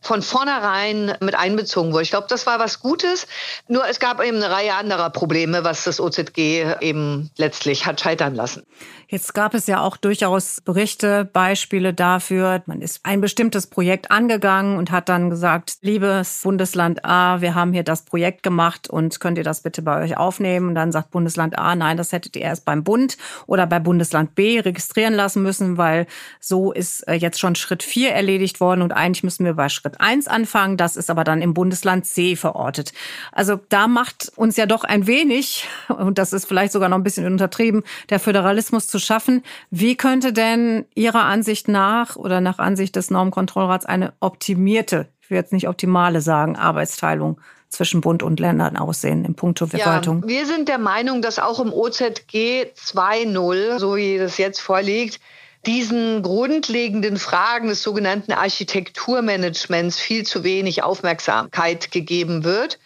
von 0.01 0.23
vornherein 0.23 1.17
mit 1.21 1.35
einbezogen 1.35 1.93
wurde. 1.93 2.03
Ich 2.03 2.11
glaube, 2.11 2.27
das 2.29 2.47
war 2.47 2.59
was 2.59 2.81
Gutes. 2.81 3.27
Nur 3.69 3.87
es 3.89 4.01
gab 4.01 4.23
eben 4.23 4.37
eine 4.39 4.51
Reihe 4.51 4.75
anderer 4.75 5.11
Probleme, 5.11 5.65
was 5.65 5.85
das 5.85 6.01
OZG 6.01 6.81
eben 6.81 7.31
letztlich 7.37 7.87
hat 7.87 8.01
scheitern 8.01 8.35
lassen. 8.35 8.65
Jetzt 9.11 9.33
gab 9.33 9.55
es 9.55 9.67
ja 9.67 9.81
auch 9.81 9.97
durchaus 9.97 10.61
Berichte, 10.61 11.25
Beispiele 11.25 11.95
dafür. 11.95 12.63
Man 12.67 12.83
ist 12.83 13.01
ein 13.05 13.23
bestimmtes 13.23 13.67
Projekt 13.67 14.11
angegangen 14.11 14.77
und 14.77 14.91
hat 14.91 15.09
dann 15.09 15.31
gesagt, 15.31 15.79
liebes 15.81 16.43
Bundesland 16.43 17.07
A, 17.07 17.41
wir 17.41 17.55
haben 17.55 17.73
hier 17.73 17.85
das 17.85 18.05
Projekt 18.05 18.43
gemacht 18.43 18.91
und 18.91 19.19
könnt 19.19 19.39
ihr 19.39 19.45
das 19.45 19.63
bitte 19.63 19.81
bei 19.81 20.05
euch 20.05 20.19
aufnehmen? 20.19 20.69
Und 20.69 20.75
dann 20.75 20.93
sagt 20.93 21.11
Bundesland 21.11 21.59
A, 21.59 21.75
nein, 21.75 21.97
das 21.97 22.13
hättet 22.13 22.37
ihr 22.37 22.43
erst 22.43 22.67
beim 22.67 22.85
Bund 22.85 23.17
oder 23.47 23.67
bei 23.67 23.79
Bundesland 23.79 24.35
B 24.35 24.61
registrieren 24.61 25.15
lassen 25.15 25.43
müssen, 25.43 25.79
weil 25.79 26.07
so 26.39 26.71
ist 26.71 27.01
äh, 27.09 27.15
jetzt 27.15 27.41
schon 27.41 27.55
Schritt 27.55 27.83
4 27.83 28.13
erledigt 28.13 28.61
worden 28.61 28.83
und 28.83 28.93
eigentlich 28.93 29.23
müssen 29.23 29.47
wir 29.47 29.55
bei 29.55 29.71
Schritt 29.71 29.88
1 29.97 30.29
anfangen. 30.29 30.77
Das 30.77 30.97
ist 30.97 31.11
aber 31.11 31.25
dann 31.25 31.43
im 31.43 31.55
Bundesland 31.55 32.07
C 32.07 32.37
verortet. 32.37 32.93
Also 33.33 33.59
da 33.69 33.89
macht 33.89 34.31
uns 34.37 34.57
ja 34.57 34.67
doch 34.67 34.85
ein 34.85 35.07
wenig, 35.07 35.67
und 35.89 36.19
das 36.19 36.33
ist 36.33 36.47
vielleicht 36.47 36.73
sogar 36.73 36.89
noch 36.89 36.99
ein 36.99 37.03
bisschen 37.03 37.27
untertrieben, 37.27 37.83
der 38.11 38.21
Föderalismus 38.21 38.87
zu 38.87 38.99
schaffen. 38.99 39.43
Wie 39.71 39.97
könnte 39.97 40.33
denn 40.33 40.85
Ihrer 40.95 41.25
Ansicht 41.25 41.69
nach 41.69 42.17
oder 42.17 42.41
nach 42.41 42.59
Ansicht 42.59 42.97
des 42.97 43.11
Normkontrollrats 43.11 43.87
eine 43.87 44.13
optimierte, 44.21 45.09
ich 45.21 45.31
will 45.31 45.39
jetzt 45.39 45.53
nicht 45.53 45.69
optimale 45.69 46.21
sagen, 46.21 46.57
Arbeitsteilung 46.57 47.41
zwischen 47.69 48.01
Bund 48.01 48.23
und 48.23 48.41
Ländern 48.41 48.77
aussehen 48.77 49.25
im 49.25 49.35
Punkto 49.35 49.67
Verwaltung? 49.67 50.23
Ja, 50.23 50.29
wir 50.29 50.47
sind 50.47 50.69
der 50.69 50.79
Meinung, 50.79 51.21
dass 51.21 51.39
auch 51.39 51.61
im 51.61 51.73
OZG 51.73 52.73
2.0, 52.75 53.79
so 53.79 53.97
wie 53.97 54.19
das 54.19 54.39
jetzt 54.39 54.61
vorliegt, 54.61 55.21
diesen 55.67 56.23
grundlegenden 56.23 57.17
Fragen 57.17 57.69
des 57.69 57.83
sogenannten 57.83 58.33
Architekturmanagements 58.33 59.99
viel 59.99 60.25
zu 60.25 60.45
wenig 60.45 60.83
Aufmerksamkeit 60.83 61.91
gegeben 61.91 62.45
wird. 62.45 62.79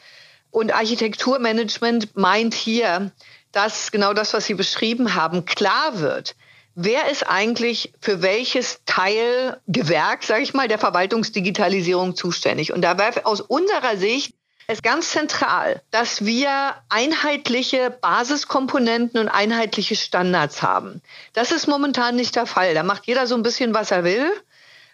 Und 0.50 0.74
Architekturmanagement 0.74 2.16
meint 2.16 2.54
hier, 2.54 3.12
dass 3.52 3.90
genau 3.92 4.14
das, 4.14 4.34
was 4.34 4.46
Sie 4.46 4.54
beschrieben 4.54 5.14
haben, 5.14 5.44
klar 5.44 6.00
wird. 6.00 6.34
Wer 6.74 7.10
ist 7.10 7.28
eigentlich 7.28 7.92
für 8.00 8.22
welches 8.22 8.80
Teilgewerk, 8.86 10.24
sage 10.24 10.42
ich 10.42 10.54
mal, 10.54 10.68
der 10.68 10.78
Verwaltungsdigitalisierung 10.78 12.16
zuständig? 12.16 12.72
Und 12.72 12.80
da 12.80 12.96
war 12.96 13.12
aus 13.24 13.42
unserer 13.42 13.98
Sicht 13.98 14.34
es 14.72 14.82
ganz 14.82 15.10
zentral, 15.10 15.82
dass 15.90 16.24
wir 16.24 16.74
einheitliche 16.88 17.90
Basiskomponenten 17.90 19.20
und 19.20 19.28
einheitliche 19.28 19.96
Standards 19.96 20.62
haben. 20.62 21.02
Das 21.32 21.52
ist 21.52 21.66
momentan 21.66 22.16
nicht 22.16 22.36
der 22.36 22.46
Fall. 22.46 22.74
Da 22.74 22.82
macht 22.82 23.06
jeder 23.06 23.26
so 23.26 23.34
ein 23.34 23.42
bisschen, 23.42 23.74
was 23.74 23.90
er 23.90 24.04
will. 24.04 24.30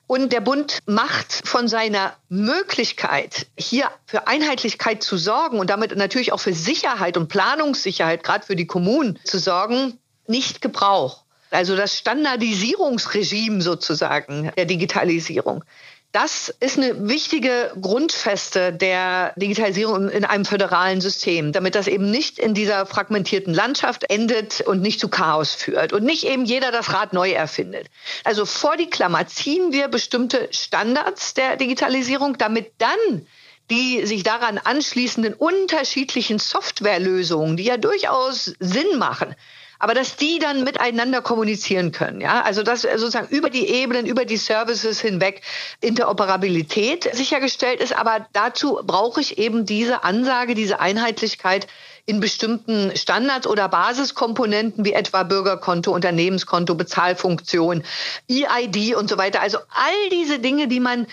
Und 0.07 0.33
der 0.33 0.41
Bund 0.41 0.79
macht 0.87 1.47
von 1.47 1.69
seiner 1.69 2.17
Möglichkeit, 2.29 3.47
hier 3.59 3.91
für 4.07 4.27
Einheitlichkeit 4.27 5.03
zu 5.03 5.19
sorgen 5.19 5.59
und 5.59 5.69
damit 5.69 5.95
natürlich 5.97 6.33
auch 6.33 6.41
für 6.41 6.55
Sicherheit 6.55 7.17
und 7.17 7.29
Planungssicherheit, 7.29 8.23
gerade 8.23 8.47
für 8.47 8.57
die 8.57 8.67
Kommunen 8.67 9.19
zu 9.25 9.39
sorgen, 9.39 9.99
nicht 10.27 10.63
Gebrauch. 10.63 11.25
Also 11.51 11.77
das 11.77 11.97
Standardisierungsregime 11.97 13.63
sozusagen 13.63 14.51
der 14.57 14.65
Digitalisierung. 14.65 15.65
Das 16.13 16.49
ist 16.61 16.79
eine 16.79 17.07
wichtige 17.07 17.71
Grundfeste 17.79 18.73
der 18.73 19.35
Digitalisierung 19.37 20.09
in 20.09 20.25
einem 20.25 20.47
föderalen 20.47 21.03
System, 21.03 21.53
damit 21.53 21.75
das 21.75 21.87
eben 21.87 22.11
nicht 22.11 22.39
in 22.39 22.55
dieser 22.55 22.87
fragmentierten 22.87 23.53
Landschaft 23.53 24.11
endet 24.11 24.63
und 24.63 24.81
nicht 24.81 25.01
zu 25.01 25.09
Chaos 25.09 25.55
führt 25.55 25.93
und 25.93 26.05
nicht 26.05 26.25
eben 26.25 26.47
jeder 26.47 26.73
das 26.73 26.95
Rad 26.95 27.13
neu 27.13 27.33
erfindet. 27.33 27.89
Also 28.25 28.47
vor 28.47 28.79
die 28.79 28.89
Klammer 28.89 29.27
ziehen 29.27 29.71
wir 29.71 29.89
bestimmte 29.89 30.49
Standards 30.51 31.35
der 31.35 31.57
Digitalisierung, 31.57 32.39
damit 32.39 32.73
dann 32.79 33.27
die 33.71 34.07
sich 34.07 34.23
daran 34.23 34.57
anschließenden 34.57 35.35
unterschiedlichen 35.35 36.39
Softwarelösungen, 36.39 37.59
die 37.59 37.65
ja 37.65 37.77
durchaus 37.77 38.55
Sinn 38.61 38.97
machen, 38.97 39.35
aber 39.79 39.95
dass 39.95 40.17
die 40.17 40.39
dann 40.39 40.65
miteinander 40.65 41.23
kommunizieren 41.23 41.93
können. 41.93 42.21
Ja? 42.21 42.43
Also 42.43 42.63
dass 42.63 42.83
sozusagen 42.83 43.29
über 43.29 43.51
die 43.51 43.69
Ebenen, 43.69 44.07
über 44.07 44.25
die 44.25 44.37
Services 44.37 45.01
hinweg 45.01 45.43
Interoperabilität 45.81 47.09
sichergestellt 47.15 47.81
ist. 47.81 47.97
Aber 47.97 48.27
dazu 48.33 48.81
brauche 48.85 49.21
ich 49.21 49.39
eben 49.39 49.67
diese 49.67 50.05
Ansage, 50.05 50.55
diese 50.55 50.81
Einheitlichkeit 50.81 51.67
in 52.07 52.21
bestimmten 52.21 52.97
Standards 52.97 53.47
oder 53.47 53.69
Basiskomponenten 53.69 54.85
wie 54.85 54.95
etwa 54.95 55.25
Bürgerkonto, 55.25 55.93
Unternehmenskonto, 55.93 56.75
Bezahlfunktion, 56.75 57.85
EID 58.31 58.95
und 58.95 59.11
so 59.11 59.19
weiter. 59.19 59.43
Also 59.43 59.59
all 59.59 60.11
diese 60.11 60.39
Dinge, 60.39 60.69
die 60.69 60.81
man 60.81 61.07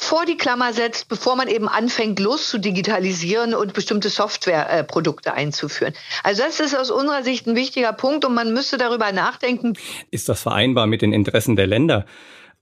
vor 0.00 0.24
die 0.24 0.36
Klammer 0.36 0.72
setzt, 0.72 1.08
bevor 1.08 1.34
man 1.34 1.48
eben 1.48 1.68
anfängt, 1.68 2.20
loszudigitalisieren 2.20 3.52
und 3.52 3.74
bestimmte 3.74 4.10
Softwareprodukte 4.10 5.34
einzuführen. 5.34 5.92
Also 6.22 6.44
das 6.44 6.60
ist 6.60 6.76
aus 6.76 6.92
unserer 6.92 7.24
Sicht 7.24 7.48
ein 7.48 7.56
wichtiger 7.56 7.92
Punkt 7.92 8.24
und 8.24 8.32
man 8.32 8.54
müsste 8.54 8.78
darüber 8.78 9.10
nachdenken. 9.10 9.72
Ist 10.12 10.28
das 10.28 10.40
vereinbar 10.40 10.86
mit 10.86 11.02
den 11.02 11.12
Interessen 11.12 11.56
der 11.56 11.66
Länder? 11.66 12.06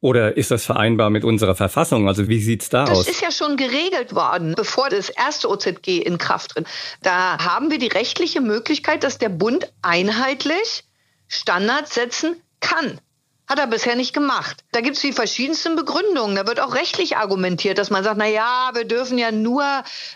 Oder 0.01 0.39
ist 0.39 0.51
das 0.51 0.65
vereinbar 0.65 1.11
mit 1.11 1.25
unserer 1.25 1.55
Verfassung? 1.55 2.09
Also 2.09 2.27
wie 2.27 2.41
sieht's 2.41 2.71
da 2.71 2.87
das 2.87 2.99
aus? 2.99 3.05
Das 3.05 3.15
ist 3.15 3.21
ja 3.21 3.31
schon 3.31 3.59
geregelt 3.59 4.15
worden, 4.15 4.55
bevor 4.57 4.89
das 4.89 5.11
erste 5.11 5.51
OZG 5.51 5.99
in 5.99 6.17
Kraft 6.17 6.53
tritt. 6.53 6.67
Da 7.03 7.39
haben 7.39 7.71
wir 7.71 7.79
die 7.79 7.89
rechtliche 7.89 8.41
Möglichkeit, 8.41 9.05
dass 9.05 9.19
der 9.19 9.29
Bund 9.29 9.71
einheitlich 9.83 10.85
Standards 11.29 11.95
setzen 11.95 12.37
kann. 12.61 12.99
Hat 13.49 13.61
er 13.61 13.69
bisher 13.69 13.95
nicht 13.95 14.13
gemacht. 14.13 14.65
Da 14.73 14.81
gibt 14.81 14.97
es 14.97 15.03
die 15.03 15.13
verschiedensten 15.13 15.77
Begründungen. 15.77 16.35
Da 16.35 16.47
wird 16.49 16.59
auch 16.59 16.75
rechtlich 16.75 17.17
argumentiert, 17.17 17.79
dass 17.79 17.91
man 17.91 18.03
sagt, 18.03 18.19
na 18.19 18.27
ja, 18.27 18.71
wir 18.75 18.85
dürfen 18.85 19.19
ja 19.19 19.31
nur 19.31 19.65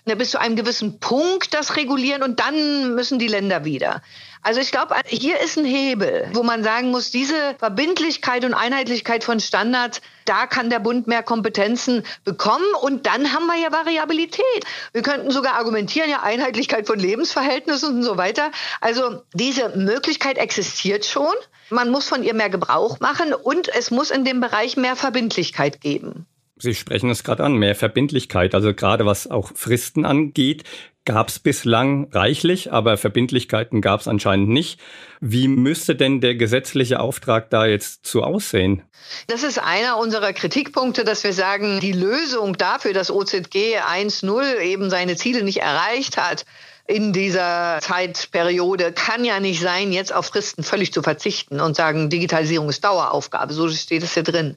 bis 0.04 0.32
zu 0.32 0.40
einem 0.40 0.56
gewissen 0.56 0.98
Punkt 0.98 1.54
das 1.54 1.76
regulieren 1.76 2.24
und 2.24 2.40
dann 2.40 2.94
müssen 2.96 3.20
die 3.20 3.28
Länder 3.28 3.64
wieder. 3.64 4.02
Also 4.42 4.60
ich 4.60 4.72
glaube, 4.72 4.94
hier 5.06 5.38
ist 5.38 5.58
ein 5.58 5.66
Hebel, 5.66 6.30
wo 6.32 6.42
man 6.42 6.64
sagen 6.64 6.90
muss, 6.90 7.10
diese 7.10 7.54
Verbindlichkeit 7.58 8.44
und 8.46 8.54
Einheitlichkeit 8.54 9.22
von 9.22 9.38
Standards, 9.38 10.00
da 10.24 10.46
kann 10.46 10.70
der 10.70 10.78
Bund 10.78 11.06
mehr 11.06 11.22
Kompetenzen 11.22 12.04
bekommen 12.24 12.64
und 12.80 13.06
dann 13.06 13.34
haben 13.34 13.46
wir 13.46 13.58
ja 13.58 13.70
Variabilität. 13.70 14.64
Wir 14.92 15.02
könnten 15.02 15.30
sogar 15.30 15.56
argumentieren, 15.56 16.08
ja, 16.08 16.22
Einheitlichkeit 16.22 16.86
von 16.86 16.98
Lebensverhältnissen 16.98 17.96
und 17.96 18.02
so 18.02 18.16
weiter. 18.16 18.50
Also 18.80 19.22
diese 19.34 19.76
Möglichkeit 19.76 20.38
existiert 20.38 21.04
schon. 21.04 21.34
Man 21.70 21.90
muss 21.90 22.08
von 22.08 22.22
ihr 22.22 22.34
mehr 22.34 22.50
Gebrauch 22.50 23.00
machen 23.00 23.32
und 23.32 23.68
es 23.68 23.90
muss 23.90 24.10
in 24.10 24.24
dem 24.24 24.40
Bereich 24.40 24.76
mehr 24.76 24.96
Verbindlichkeit 24.96 25.80
geben. 25.80 26.26
Sie 26.56 26.74
sprechen 26.74 27.08
es 27.08 27.24
gerade 27.24 27.42
an, 27.42 27.54
mehr 27.54 27.74
Verbindlichkeit. 27.74 28.54
Also 28.54 28.74
gerade 28.74 29.06
was 29.06 29.30
auch 29.30 29.52
Fristen 29.54 30.04
angeht, 30.04 30.64
gab 31.06 31.28
es 31.28 31.38
bislang 31.38 32.08
reichlich, 32.12 32.72
aber 32.72 32.98
Verbindlichkeiten 32.98 33.80
gab 33.80 34.00
es 34.00 34.08
anscheinend 34.08 34.50
nicht. 34.50 34.78
Wie 35.20 35.48
müsste 35.48 35.96
denn 35.96 36.20
der 36.20 36.34
gesetzliche 36.34 37.00
Auftrag 37.00 37.48
da 37.48 37.66
jetzt 37.66 38.04
zu 38.04 38.22
aussehen? 38.22 38.82
Das 39.26 39.42
ist 39.42 39.58
einer 39.58 39.96
unserer 39.96 40.34
Kritikpunkte, 40.34 41.04
dass 41.04 41.24
wir 41.24 41.32
sagen, 41.32 41.80
die 41.80 41.92
Lösung 41.92 42.58
dafür, 42.58 42.92
dass 42.92 43.10
OZG 43.10 43.78
1.0 43.78 44.60
eben 44.60 44.90
seine 44.90 45.16
Ziele 45.16 45.42
nicht 45.42 45.62
erreicht 45.62 46.18
hat, 46.18 46.44
in 46.90 47.12
dieser 47.12 47.78
Zeitperiode 47.80 48.92
kann 48.92 49.24
ja 49.24 49.38
nicht 49.38 49.60
sein, 49.60 49.92
jetzt 49.92 50.12
auf 50.12 50.26
Fristen 50.26 50.64
völlig 50.64 50.92
zu 50.92 51.02
verzichten 51.02 51.60
und 51.60 51.76
sagen, 51.76 52.10
Digitalisierung 52.10 52.68
ist 52.68 52.82
Daueraufgabe. 52.82 53.54
So 53.54 53.68
steht 53.68 54.02
es 54.02 54.16
ja 54.16 54.22
drin. 54.22 54.56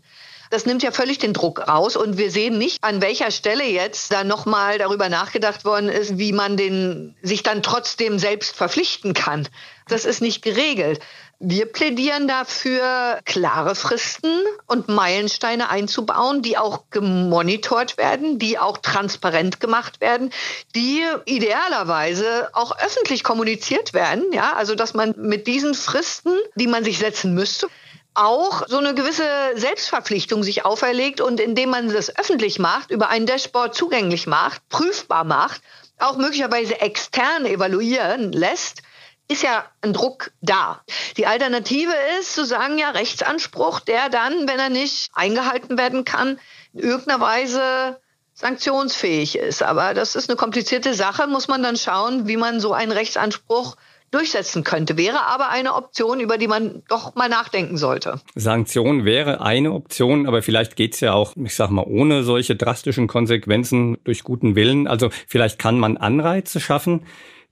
Das 0.50 0.66
nimmt 0.66 0.82
ja 0.82 0.92
völlig 0.92 1.20
den 1.20 1.34
Druck 1.34 1.68
raus 1.68 1.96
und 1.96 2.18
wir 2.18 2.32
sehen 2.32 2.58
nicht, 2.58 2.84
an 2.84 3.02
welcher 3.02 3.30
Stelle 3.30 3.66
jetzt 3.66 4.12
da 4.12 4.24
nochmal 4.24 4.80
darüber 4.80 5.10
nachgedacht 5.10 5.64
worden 5.64 5.90
ist, 5.90 6.18
wie 6.18 6.32
man 6.32 6.58
den 6.58 7.16
sich 7.22 7.44
dann 7.44 7.62
trotzdem 7.62 8.18
selbst 8.18 8.56
verpflichten 8.56 9.14
kann. 9.14 9.48
Das 9.88 10.06
ist 10.06 10.22
nicht 10.22 10.42
geregelt. 10.42 11.02
Wir 11.46 11.66
plädieren 11.66 12.30
dafür, 12.30 13.20
klare 13.26 13.76
Fristen 13.76 14.32
und 14.66 14.88
Meilensteine 14.88 15.70
einzubauen, 15.70 16.42
die 16.42 16.58
auch 16.58 16.86
gemonitort 16.90 17.98
werden, 17.98 18.40
die 18.40 18.58
auch 18.58 18.78
transparent 18.78 19.60
gemacht 19.60 20.00
werden, 20.00 20.32
die 20.74 21.04
idealerweise 21.26 22.50
auch 22.54 22.80
öffentlich 22.80 23.26
kommuniziert 23.26 23.94
werden. 23.94 24.24
Ja, 24.32 24.54
also 24.54 24.74
dass 24.74 24.94
man 24.94 25.16
mit 25.18 25.46
diesen 25.48 25.74
Fristen, 25.74 26.32
die 26.56 26.68
man 26.68 26.86
sich 26.86 26.98
setzen 26.98 27.34
müsste, 27.34 27.68
auch 28.14 28.66
so 28.70 28.78
eine 28.78 28.94
gewisse 28.94 29.28
Selbstverpflichtung 29.56 30.44
sich 30.44 30.64
auferlegt 30.64 31.20
und 31.20 31.42
indem 31.42 31.72
man 31.72 31.92
das 31.92 32.16
öffentlich 32.18 32.58
macht, 32.58 32.90
über 32.90 33.10
ein 33.10 33.26
Dashboard 33.26 33.76
zugänglich 33.76 34.28
macht, 34.28 34.62
prüfbar 34.70 35.26
macht, 35.26 35.62
auch 36.00 36.16
möglicherweise 36.16 36.80
extern 36.80 37.46
evaluieren 37.46 38.32
lässt, 38.32 38.82
ist 39.28 39.44
ja 39.44 39.66
ein 39.82 39.94
Druck 39.94 40.32
da. 40.42 40.82
Die 41.18 41.26
Alternative 41.26 41.94
ist 42.20 42.36
zu 42.36 42.46
sagen, 42.46 42.78
ja, 42.78 42.92
Rechtsanspruch, 42.92 43.80
der 43.80 44.10
dann, 44.10 44.48
wenn 44.48 44.60
er 44.60 44.70
nicht 44.70 45.12
eingehalten 45.14 45.78
werden 45.78 46.06
kann, 46.06 46.40
in 46.74 46.80
irgendeiner 46.80 47.22
Weise 47.22 48.00
sanktionsfähig 48.34 49.38
ist. 49.38 49.64
Aber 49.64 49.94
das 49.94 50.16
ist 50.16 50.30
eine 50.30 50.38
komplizierte 50.38 50.94
Sache, 50.94 51.28
muss 51.28 51.48
man 51.48 51.64
dann 51.64 51.78
schauen, 51.78 52.28
wie 52.28 52.38
man 52.38 52.60
so 52.60 52.74
einen 52.74 52.92
Rechtsanspruch 52.92 53.76
durchsetzen 54.12 54.64
könnte. 54.64 54.98
Wäre 54.98 55.26
aber 55.26 55.50
eine 55.50 55.74
Option, 55.74 56.20
über 56.20 56.38
die 56.38 56.48
man 56.48 56.84
doch 56.88 57.16
mal 57.16 57.30
nachdenken 57.30 57.78
sollte. 57.78 58.20
Sanktion 58.36 59.06
wäre 59.06 59.42
eine 59.42 59.72
Option, 59.72 60.28
aber 60.28 60.44
vielleicht 60.44 60.76
geht's 60.76 61.00
ja 61.00 61.14
auch, 61.14 61.34
ich 61.36 61.56
sag 61.56 61.72
mal, 61.72 61.86
ohne 61.86 62.24
solche 62.24 62.56
drastischen 62.56 63.08
Konsequenzen 63.08 63.98
durch 64.04 64.24
guten 64.24 64.56
Willen. 64.56 64.88
Also 64.88 65.10
vielleicht 65.28 65.58
kann 65.58 65.80
man 65.80 65.98
Anreize 65.98 66.60
schaffen, 66.60 67.06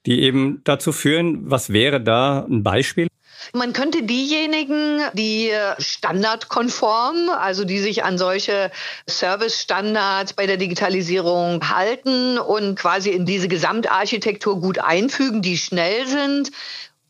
die 0.06 0.22
eben 0.22 0.62
dazu 0.64 0.92
führen. 0.92 1.50
Was 1.50 1.72
wäre 1.72 2.02
da 2.02 2.46
ein 2.50 2.64
Beispiel? 2.64 3.08
Man 3.54 3.74
könnte 3.74 4.04
diejenigen, 4.04 5.02
die 5.14 5.52
standardkonform, 5.80 7.30
also 7.30 7.66
die 7.66 7.80
sich 7.80 8.04
an 8.04 8.18
solche 8.18 8.72
Service-Standards 9.10 10.34
bei 10.34 10.46
der 10.46 10.58
Digitalisierung 10.58 11.68
halten 11.70 12.38
und 12.38 12.76
quasi 12.76 13.10
in 13.10 13.26
diese 13.26 13.48
Gesamtarchitektur 13.48 14.62
gut 14.62 14.80
einfügen, 14.80 15.42
die 15.42 15.58
schnell 15.58 16.08
sind, 16.08 16.52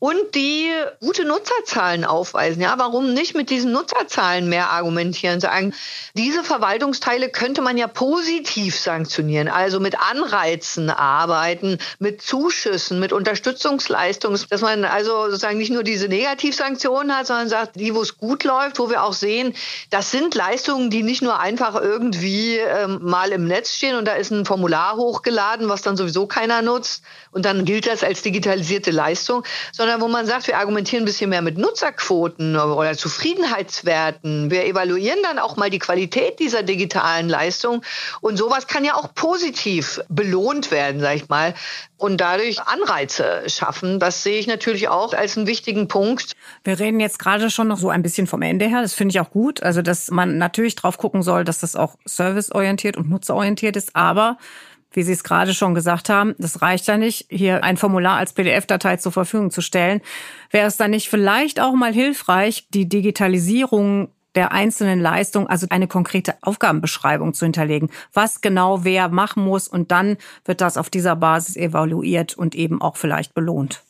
und 0.02 0.34
die 0.34 0.68
gute 1.00 1.26
Nutzerzahlen 1.26 2.06
aufweisen. 2.06 2.60
Ja, 2.60 2.74
warum 2.80 3.14
nicht 3.14 3.36
mit 3.36 3.52
diesen 3.52 3.72
Nutzerzahlen 3.72 4.50
mehr 4.50 4.72
argumentieren? 4.72 5.40
Sagen, 5.40 5.76
diese 6.16 6.44
Verwaltungsteile 6.44 7.30
könnte 7.30 7.62
man 7.62 7.78
ja 7.78 7.86
positiv 7.86 8.80
sanktionieren, 8.80 9.48
also 9.48 9.80
mit 9.80 10.00
Anreizen 10.00 10.90
arbeiten, 10.90 11.78
mit 12.00 12.24
Zuschüssen, 12.24 13.00
mit 13.00 13.14
Unterstützungsleistungen, 13.14 14.42
dass 14.50 14.62
man 14.62 14.86
also 14.86 15.26
sozusagen 15.26 15.60
nicht 15.60 15.72
nur 15.72 15.84
diese 15.84 16.08
Negativsanktionen 16.08 17.16
hat, 17.16 17.28
sondern 17.28 17.48
sagt, 17.48 17.76
die, 17.76 17.94
wo 17.94 18.02
es 18.02 18.18
gut 18.18 18.44
läuft, 18.44 18.80
wo 18.80 18.90
wir 18.90 19.04
auch 19.04 19.14
sehen, 19.14 19.54
das 19.92 20.10
sind 20.10 20.34
Leistungen, 20.34 20.90
die 20.90 21.04
nicht 21.04 21.22
nur 21.22 21.40
einfach 21.40 21.80
irgendwie 21.80 22.58
ähm, 22.58 22.98
mal 23.04 23.32
im 23.32 23.46
Netz 23.46 23.76
stehen 23.76 23.96
und 23.96 24.06
da 24.06 24.14
ist 24.14 24.32
ein 24.32 24.46
Formular 24.46 24.96
hochgeladen, 24.96 25.70
was 25.70 25.84
dann 25.84 25.96
sowieso 25.96 26.26
keiner 26.26 26.64
nutzt 26.64 27.04
und 27.30 27.46
dann 27.46 27.66
gilt 27.66 27.86
das 27.86 28.04
als 28.04 28.24
digitalisierte 28.24 28.90
Leistung, 28.90 29.44
sondern 29.72 29.91
sondern 29.92 30.10
wo 30.10 30.12
man 30.12 30.26
sagt, 30.26 30.48
wir 30.48 30.58
argumentieren 30.58 31.04
ein 31.04 31.06
bisschen 31.06 31.30
mehr 31.30 31.42
mit 31.42 31.58
Nutzerquoten 31.58 32.56
oder 32.56 32.96
Zufriedenheitswerten. 32.96 34.50
Wir 34.50 34.66
evaluieren 34.66 35.20
dann 35.22 35.38
auch 35.38 35.58
mal 35.58 35.70
die 35.70 35.80
Qualität 35.80 36.40
dieser 36.40 36.64
digitalen 36.64 37.28
Leistung. 37.28 37.82
Und 38.22 38.38
sowas 38.38 38.68
kann 38.68 38.86
ja 38.86 38.96
auch 38.96 39.14
positiv 39.14 40.00
belohnt 40.08 40.72
werden, 40.72 41.02
sag 41.02 41.16
ich 41.18 41.28
mal, 41.28 41.54
und 41.98 42.22
dadurch 42.22 42.62
Anreize 42.62 43.44
schaffen. 43.48 44.00
Das 44.00 44.24
sehe 44.24 44.40
ich 44.40 44.48
natürlich 44.48 44.88
auch 44.88 45.14
als 45.14 45.36
einen 45.38 45.46
wichtigen 45.46 45.90
Punkt. 45.90 46.32
Wir 46.64 46.80
reden 46.80 47.02
jetzt 47.02 47.20
gerade 47.20 47.50
schon 47.50 47.68
noch 47.68 47.78
so 47.78 47.90
ein 47.90 48.02
bisschen 48.02 48.28
vom 48.28 48.42
Ende 48.42 48.68
her. 48.68 48.82
Das 48.82 48.94
finde 48.94 49.12
ich 49.12 49.20
auch 49.20 49.32
gut. 49.32 49.62
Also, 49.62 49.82
dass 49.82 50.10
man 50.10 50.38
natürlich 50.38 50.76
drauf 50.76 50.98
gucken 50.98 51.22
soll, 51.22 51.44
dass 51.44 51.60
das 51.60 51.76
auch 51.76 51.98
serviceorientiert 52.06 52.96
und 52.96 53.10
nutzerorientiert 53.10 53.76
ist. 53.76 53.94
Aber 53.96 54.38
wie 54.92 55.04
Sie 55.04 55.14
es 55.14 55.24
gerade 55.24 55.54
schon 55.54 55.74
gesagt 55.74 56.10
haben, 56.10 56.36
das 56.38 56.62
reicht 56.62 56.88
ja 56.88 56.98
nicht, 56.98 57.28
hier 57.30 57.64
ein 57.64 57.78
Formular 57.78 58.18
als 58.18 58.34
PDF-Datei 58.34 58.98
zur 58.98 59.12
Verfügung 59.12 59.52
zu 59.52 59.62
stellen. 59.62 60.02
Wäre 60.50 60.68
es 60.68 60.78
dann 60.78 60.92
nicht 60.92 61.10
vielleicht 61.10 61.60
auch 61.60 61.74
mal 61.74 61.94
hilfreich, 61.94 62.68
die 62.70 62.88
Digitalisierung 62.88 64.10
der 64.36 64.52
einzelnen 64.52 65.00
Leistung, 65.00 65.48
also 65.48 65.68
eine 65.70 65.88
konkrete 65.88 66.36
Aufgabenbeschreibung 66.42 67.34
zu 67.34 67.46
hinterlegen, 67.46 67.90
was 68.14 68.42
genau 68.42 68.84
wer 68.84 69.10
machen 69.10 69.44
muss 69.44 69.68
und 69.68 69.92
dann 69.92 70.18
wird 70.46 70.62
das 70.62 70.78
auf 70.78 70.90
dieser 70.90 71.16
Basis 71.16 71.58
evaluiert 71.58 72.38
und 72.38 72.56
eben 72.56 72.82
auch 72.82 72.96
vielleicht 72.96 73.34
belohnt. 73.34 73.84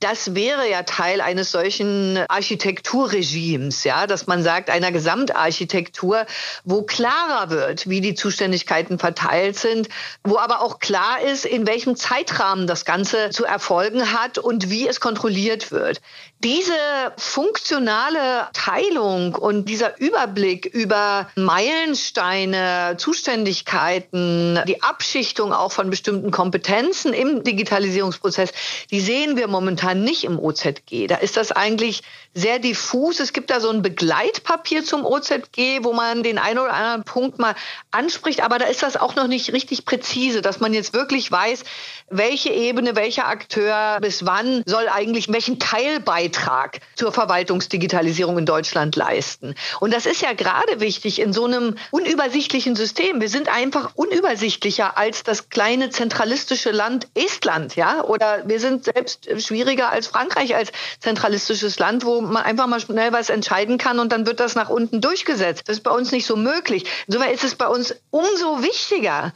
Das 0.00 0.34
wäre 0.34 0.70
ja 0.70 0.82
Teil 0.82 1.22
eines 1.22 1.50
solchen 1.50 2.18
Architekturregimes, 2.28 3.84
ja, 3.84 4.06
dass 4.06 4.26
man 4.26 4.42
sagt, 4.42 4.68
einer 4.68 4.92
Gesamtarchitektur, 4.92 6.26
wo 6.64 6.82
klarer 6.82 7.48
wird, 7.48 7.88
wie 7.88 8.02
die 8.02 8.14
Zuständigkeiten 8.14 8.98
verteilt 8.98 9.56
sind, 9.58 9.88
wo 10.22 10.36
aber 10.36 10.60
auch 10.60 10.80
klar 10.80 11.22
ist, 11.22 11.46
in 11.46 11.66
welchem 11.66 11.96
Zeitrahmen 11.96 12.66
das 12.66 12.84
Ganze 12.84 13.30
zu 13.30 13.46
erfolgen 13.46 14.12
hat 14.12 14.36
und 14.36 14.68
wie 14.68 14.86
es 14.86 15.00
kontrolliert 15.00 15.72
wird. 15.72 16.02
Diese 16.44 16.74
funktionale 17.16 18.48
Teilung 18.52 19.34
und 19.34 19.70
dieser 19.70 19.98
Überblick 19.98 20.66
über 20.66 21.30
Meilensteine, 21.36 22.96
Zuständigkeiten, 22.98 24.60
die 24.68 24.82
Abschichtung 24.82 25.54
auch 25.54 25.72
von 25.72 25.88
bestimmten 25.88 26.30
Kompetenzen 26.30 27.14
im 27.14 27.42
Digitalisierungsprozess, 27.42 28.52
die 28.90 29.00
sehen 29.00 29.38
wir 29.38 29.48
momentan 29.48 29.85
nicht 29.94 30.24
im 30.24 30.38
OZG. 30.38 31.06
Da 31.06 31.16
ist 31.16 31.36
das 31.36 31.52
eigentlich 31.52 32.02
sehr 32.34 32.58
diffus. 32.58 33.20
Es 33.20 33.32
gibt 33.32 33.50
da 33.50 33.60
so 33.60 33.70
ein 33.70 33.82
Begleitpapier 33.82 34.84
zum 34.84 35.06
OZG, 35.06 35.82
wo 35.82 35.92
man 35.92 36.22
den 36.22 36.38
einen 36.38 36.58
oder 36.58 36.74
anderen 36.74 37.04
Punkt 37.04 37.38
mal 37.38 37.54
anspricht, 37.90 38.42
aber 38.42 38.58
da 38.58 38.66
ist 38.66 38.82
das 38.82 38.96
auch 38.96 39.14
noch 39.16 39.26
nicht 39.26 39.52
richtig 39.52 39.84
präzise, 39.84 40.42
dass 40.42 40.60
man 40.60 40.74
jetzt 40.74 40.92
wirklich 40.92 41.30
weiß, 41.30 41.64
welche 42.10 42.50
Ebene, 42.50 42.94
welcher 42.94 43.26
Akteur 43.26 43.98
bis 44.00 44.26
wann 44.26 44.62
soll 44.66 44.88
eigentlich 44.88 45.28
welchen 45.36 45.58
Teilbeitrag 45.58 46.80
zur 46.94 47.12
Verwaltungsdigitalisierung 47.12 48.38
in 48.38 48.46
Deutschland 48.46 48.96
leisten. 48.96 49.54
Und 49.80 49.92
das 49.92 50.06
ist 50.06 50.22
ja 50.22 50.32
gerade 50.32 50.80
wichtig 50.80 51.20
in 51.20 51.32
so 51.32 51.44
einem 51.44 51.76
unübersichtlichen 51.90 52.76
System. 52.76 53.20
Wir 53.20 53.28
sind 53.28 53.48
einfach 53.48 53.92
unübersichtlicher 53.94 54.96
als 54.96 55.22
das 55.24 55.50
kleine 55.50 55.90
zentralistische 55.90 56.70
Land 56.70 57.08
Estland, 57.14 57.76
ja? 57.76 58.02
Oder 58.04 58.42
wir 58.46 58.60
sind 58.60 58.84
selbst 58.84 59.28
schwieriger 59.76 59.90
als 59.90 60.06
Frankreich 60.06 60.54
als 60.54 60.72
zentralistisches 61.00 61.78
Land, 61.78 62.04
wo 62.04 62.20
man 62.20 62.42
einfach 62.42 62.66
mal 62.66 62.80
schnell 62.80 63.12
was 63.12 63.30
entscheiden 63.30 63.78
kann 63.78 63.98
und 63.98 64.12
dann 64.12 64.26
wird 64.26 64.40
das 64.40 64.54
nach 64.54 64.70
unten 64.70 65.00
durchgesetzt. 65.00 65.68
Das 65.68 65.76
ist 65.76 65.82
bei 65.82 65.90
uns 65.90 66.12
nicht 66.12 66.26
so 66.26 66.36
möglich. 66.36 66.84
Insofern 67.06 67.30
ist 67.30 67.44
es 67.44 67.54
bei 67.54 67.66
uns 67.66 67.94
umso 68.10 68.62
wichtiger, 68.62 69.32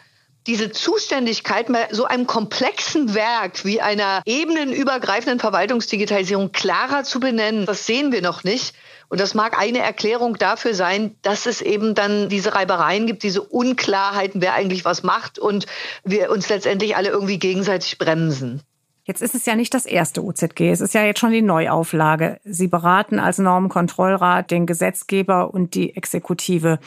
diese 0.46 0.72
Zuständigkeit 0.72 1.66
bei 1.70 1.88
so 1.90 2.06
einem 2.06 2.26
komplexen 2.26 3.14
Werk 3.14 3.64
wie 3.66 3.82
einer 3.82 4.22
ebenenübergreifenden 4.24 5.38
Verwaltungsdigitalisierung 5.38 6.50
klarer 6.52 7.04
zu 7.04 7.20
benennen. 7.20 7.66
Das 7.66 7.84
sehen 7.84 8.10
wir 8.10 8.22
noch 8.22 8.42
nicht. 8.42 8.74
Und 9.10 9.20
das 9.20 9.34
mag 9.34 9.58
eine 9.58 9.80
Erklärung 9.80 10.38
dafür 10.38 10.72
sein, 10.72 11.16
dass 11.22 11.46
es 11.46 11.60
eben 11.60 11.94
dann 11.94 12.28
diese 12.30 12.54
Reibereien 12.54 13.06
gibt, 13.06 13.22
diese 13.22 13.42
Unklarheiten, 13.42 14.40
wer 14.40 14.54
eigentlich 14.54 14.84
was 14.84 15.02
macht 15.02 15.38
und 15.38 15.66
wir 16.04 16.30
uns 16.30 16.48
letztendlich 16.48 16.96
alle 16.96 17.10
irgendwie 17.10 17.38
gegenseitig 17.38 17.98
bremsen. 17.98 18.62
Jetzt 19.10 19.22
ist 19.22 19.34
es 19.34 19.44
ja 19.44 19.56
nicht 19.56 19.74
das 19.74 19.86
erste 19.86 20.22
UZG, 20.22 20.70
es 20.70 20.80
ist 20.80 20.94
ja 20.94 21.04
jetzt 21.04 21.18
schon 21.18 21.32
die 21.32 21.42
Neuauflage. 21.42 22.38
Sie 22.44 22.68
beraten 22.68 23.18
als 23.18 23.38
Normenkontrollrat 23.38 24.52
den 24.52 24.66
Gesetzgeber 24.66 25.52
und 25.52 25.74
die 25.74 25.96
Exekutive. 25.96 26.78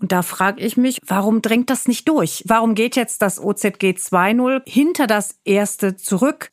Und 0.00 0.12
da 0.12 0.22
frage 0.22 0.60
ich 0.60 0.76
mich, 0.76 1.00
warum 1.04 1.42
drängt 1.42 1.68
das 1.68 1.88
nicht 1.88 2.08
durch? 2.08 2.44
Warum 2.46 2.76
geht 2.76 2.94
jetzt 2.94 3.22
das 3.22 3.40
OZG 3.42 3.96
2.0 3.96 4.62
hinter 4.68 5.08
das 5.08 5.34
erste 5.44 5.96
zurück? 5.96 6.52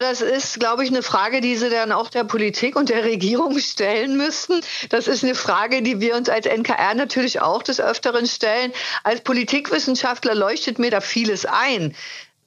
Das 0.00 0.20
ist, 0.20 0.58
glaube 0.58 0.82
ich, 0.82 0.90
eine 0.90 1.02
Frage, 1.02 1.40
die 1.40 1.54
Sie 1.54 1.70
dann 1.70 1.92
auch 1.92 2.08
der 2.08 2.24
Politik 2.24 2.74
und 2.74 2.88
der 2.88 3.04
Regierung 3.04 3.56
stellen 3.60 4.16
müssten. 4.16 4.62
Das 4.88 5.06
ist 5.06 5.22
eine 5.22 5.36
Frage, 5.36 5.82
die 5.82 6.00
wir 6.00 6.16
uns 6.16 6.28
als 6.28 6.46
NKR 6.46 6.94
natürlich 6.94 7.40
auch 7.40 7.62
des 7.62 7.80
Öfteren 7.80 8.26
stellen. 8.26 8.72
Als 9.04 9.20
Politikwissenschaftler 9.20 10.34
leuchtet 10.34 10.80
mir 10.80 10.90
da 10.90 11.00
vieles 11.00 11.46
ein. 11.46 11.94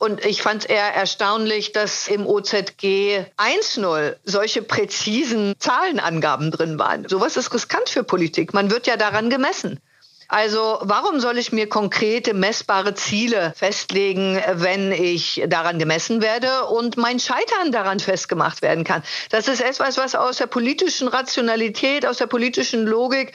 Und 0.04 0.26
ich 0.26 0.42
fand 0.42 0.64
es 0.64 0.70
eher 0.70 0.94
erstaunlich, 0.94 1.72
dass 1.72 2.10
im 2.10 2.28
OZG 2.28 3.24
1.0 3.38 4.18
solche 4.26 4.62
präzisen 4.62 5.56
Zahlenangaben 5.60 6.52
drin 6.52 6.78
waren. 6.78 7.08
Sowas 7.08 7.38
ist 7.38 7.54
riskant 7.54 7.88
für 7.88 8.04
Politik. 8.04 8.54
Man 8.54 8.70
wird 8.70 8.86
ja 8.86 8.98
daran 8.98 9.30
gemessen. 9.30 9.80
Also 10.28 10.80
warum 10.82 11.22
soll 11.22 11.38
ich 11.38 11.54
mir 11.54 11.70
konkrete, 11.70 12.34
messbare 12.34 12.96
Ziele 12.96 13.54
festlegen, 13.56 14.42
wenn 14.56 14.92
ich 14.92 15.42
daran 15.48 15.80
gemessen 15.80 16.22
werde 16.22 16.66
und 16.66 16.98
mein 16.98 17.22
Scheitern 17.22 17.72
daran 17.72 18.02
festgemacht 18.02 18.62
werden 18.62 18.84
kann? 18.84 19.04
Das 19.30 19.48
ist 19.48 19.62
etwas, 19.62 19.96
was 19.96 20.16
aus 20.16 20.36
der 20.36 20.48
politischen 20.48 21.08
Rationalität, 21.08 22.06
aus 22.06 22.18
der 22.18 22.28
politischen 22.28 22.86
Logik 22.86 23.32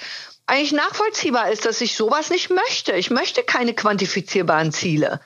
eigentlich 0.46 0.72
nachvollziehbar 0.72 1.50
ist, 1.50 1.64
dass 1.64 1.80
ich 1.80 1.96
sowas 1.96 2.28
nicht 2.28 2.50
möchte. 2.50 2.92
Ich 2.92 3.08
möchte 3.08 3.42
keine 3.42 3.72
quantifizierbaren 3.72 4.70
Ziele. 4.70 5.20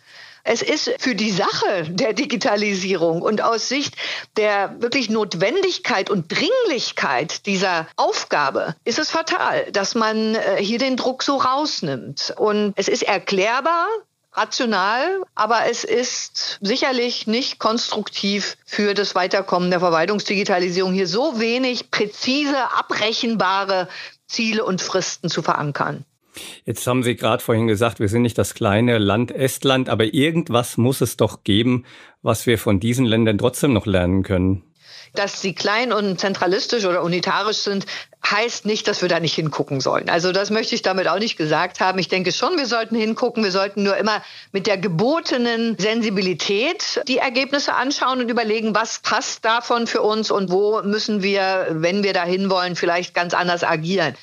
Es 0.45 0.61
ist 0.63 0.91
für 0.99 1.15
die 1.15 1.31
Sache 1.31 1.85
der 1.89 2.15
Digitalisierung 2.15 3.23
und 3.23 3.43
aus 3.43 3.69
Sicht 3.69 3.95
der 4.37 4.75
wirklich 4.81 5.09
Notwendigkeit 5.09 6.11
und 6.11 6.33
Dringlichkeit 6.33 7.47
dieser 7.47 7.87
Aufgabe 7.97 8.75
ist 8.85 8.99
es 8.99 9.11
fatal, 9.11 9.71
dass 9.73 9.95
man 9.95 10.35
äh, 10.35 10.57
hier 10.59 10.79
den 10.79 10.97
Druck 10.97 11.23
so 11.23 11.37
rausnimmt. 11.37 12.35
Und 12.37 12.73
es 12.77 12.89
ist 12.89 13.03
erklärbar, 13.03 13.87
rational, 14.33 15.23
aber 15.35 15.67
es 15.71 15.85
ist 15.85 16.59
sicherlich 16.61 17.27
nicht 17.27 17.59
konstruktiv 17.59 18.57
für 18.65 18.95
das 18.95 19.15
Weiterkommen 19.15 19.71
der 19.71 19.81
Verwaltungsdigitalisierung, 19.81 20.93
hier 20.93 21.07
so 21.07 21.39
wenig 21.39 21.91
präzise, 21.91 22.57
abrechenbare 22.73 23.89
Ziele 24.27 24.65
und 24.65 24.81
Fristen 24.81 25.29
zu 25.29 25.43
verankern. 25.43 26.05
Jetzt 26.65 26.87
haben 26.87 27.03
Sie 27.03 27.17
gerade 27.17 27.43
vorhin 27.43 27.67
gesagt, 27.67 28.01
wir 28.01 28.09
sind 28.09 28.23
nicht 28.23 28.39
das 28.39 28.55
kleine 28.55 28.99
Land 28.99 29.31
Estland, 29.31 29.89
aber 29.89 30.15
irgendwas 30.15 30.77
muss 30.77 31.01
es 31.01 31.17
doch 31.17 31.45
geben, 31.45 31.85
was 32.23 32.47
wir 32.47 32.59
von 32.59 32.81
diesen 32.81 33.05
Ländern 33.05 33.39
trotzdem 33.39 33.73
noch 33.73 33.87
lernen 33.87 34.23
können. 34.23 34.63
Dass 35.15 35.43
sie 35.43 35.55
klein 35.55 35.93
und 35.93 36.19
zentralistisch 36.19 36.87
oder 36.87 37.03
unitarisch 37.03 37.59
sind, 37.59 37.87
heißt 38.31 38.67
nicht, 38.67 38.87
dass 38.89 39.03
wir 39.03 39.09
da 39.09 39.21
nicht 39.21 39.35
hingucken 39.35 39.81
sollen. 39.81 40.09
Also 40.09 40.33
das 40.33 40.51
möchte 40.51 40.75
ich 40.75 40.83
damit 40.83 41.09
auch 41.09 41.19
nicht 41.19 41.37
gesagt 41.37 41.81
haben. 41.81 41.99
Ich 41.99 42.09
denke 42.09 42.33
schon, 42.33 42.57
wir 42.57 42.67
sollten 42.67 42.97
hingucken. 42.97 43.43
Wir 43.43 43.51
sollten 43.51 43.83
nur 43.83 43.97
immer 43.97 44.23
mit 44.53 44.67
der 44.67 44.79
gebotenen 44.79 45.77
Sensibilität 45.79 47.03
die 47.09 47.19
Ergebnisse 47.19 47.75
anschauen 47.75 48.21
und 48.21 48.31
überlegen, 48.31 48.75
was 48.75 49.01
passt 49.01 49.45
davon 49.45 49.87
für 49.87 50.03
uns 50.03 50.31
und 50.31 50.51
wo 50.51 50.83
müssen 50.83 51.23
wir, 51.23 51.67
wenn 51.71 52.03
wir 52.05 52.13
dahin 52.13 52.49
wollen, 52.49 52.77
vielleicht 52.77 53.15
ganz 53.15 53.35
anders 53.35 53.65
agieren. 53.65 54.15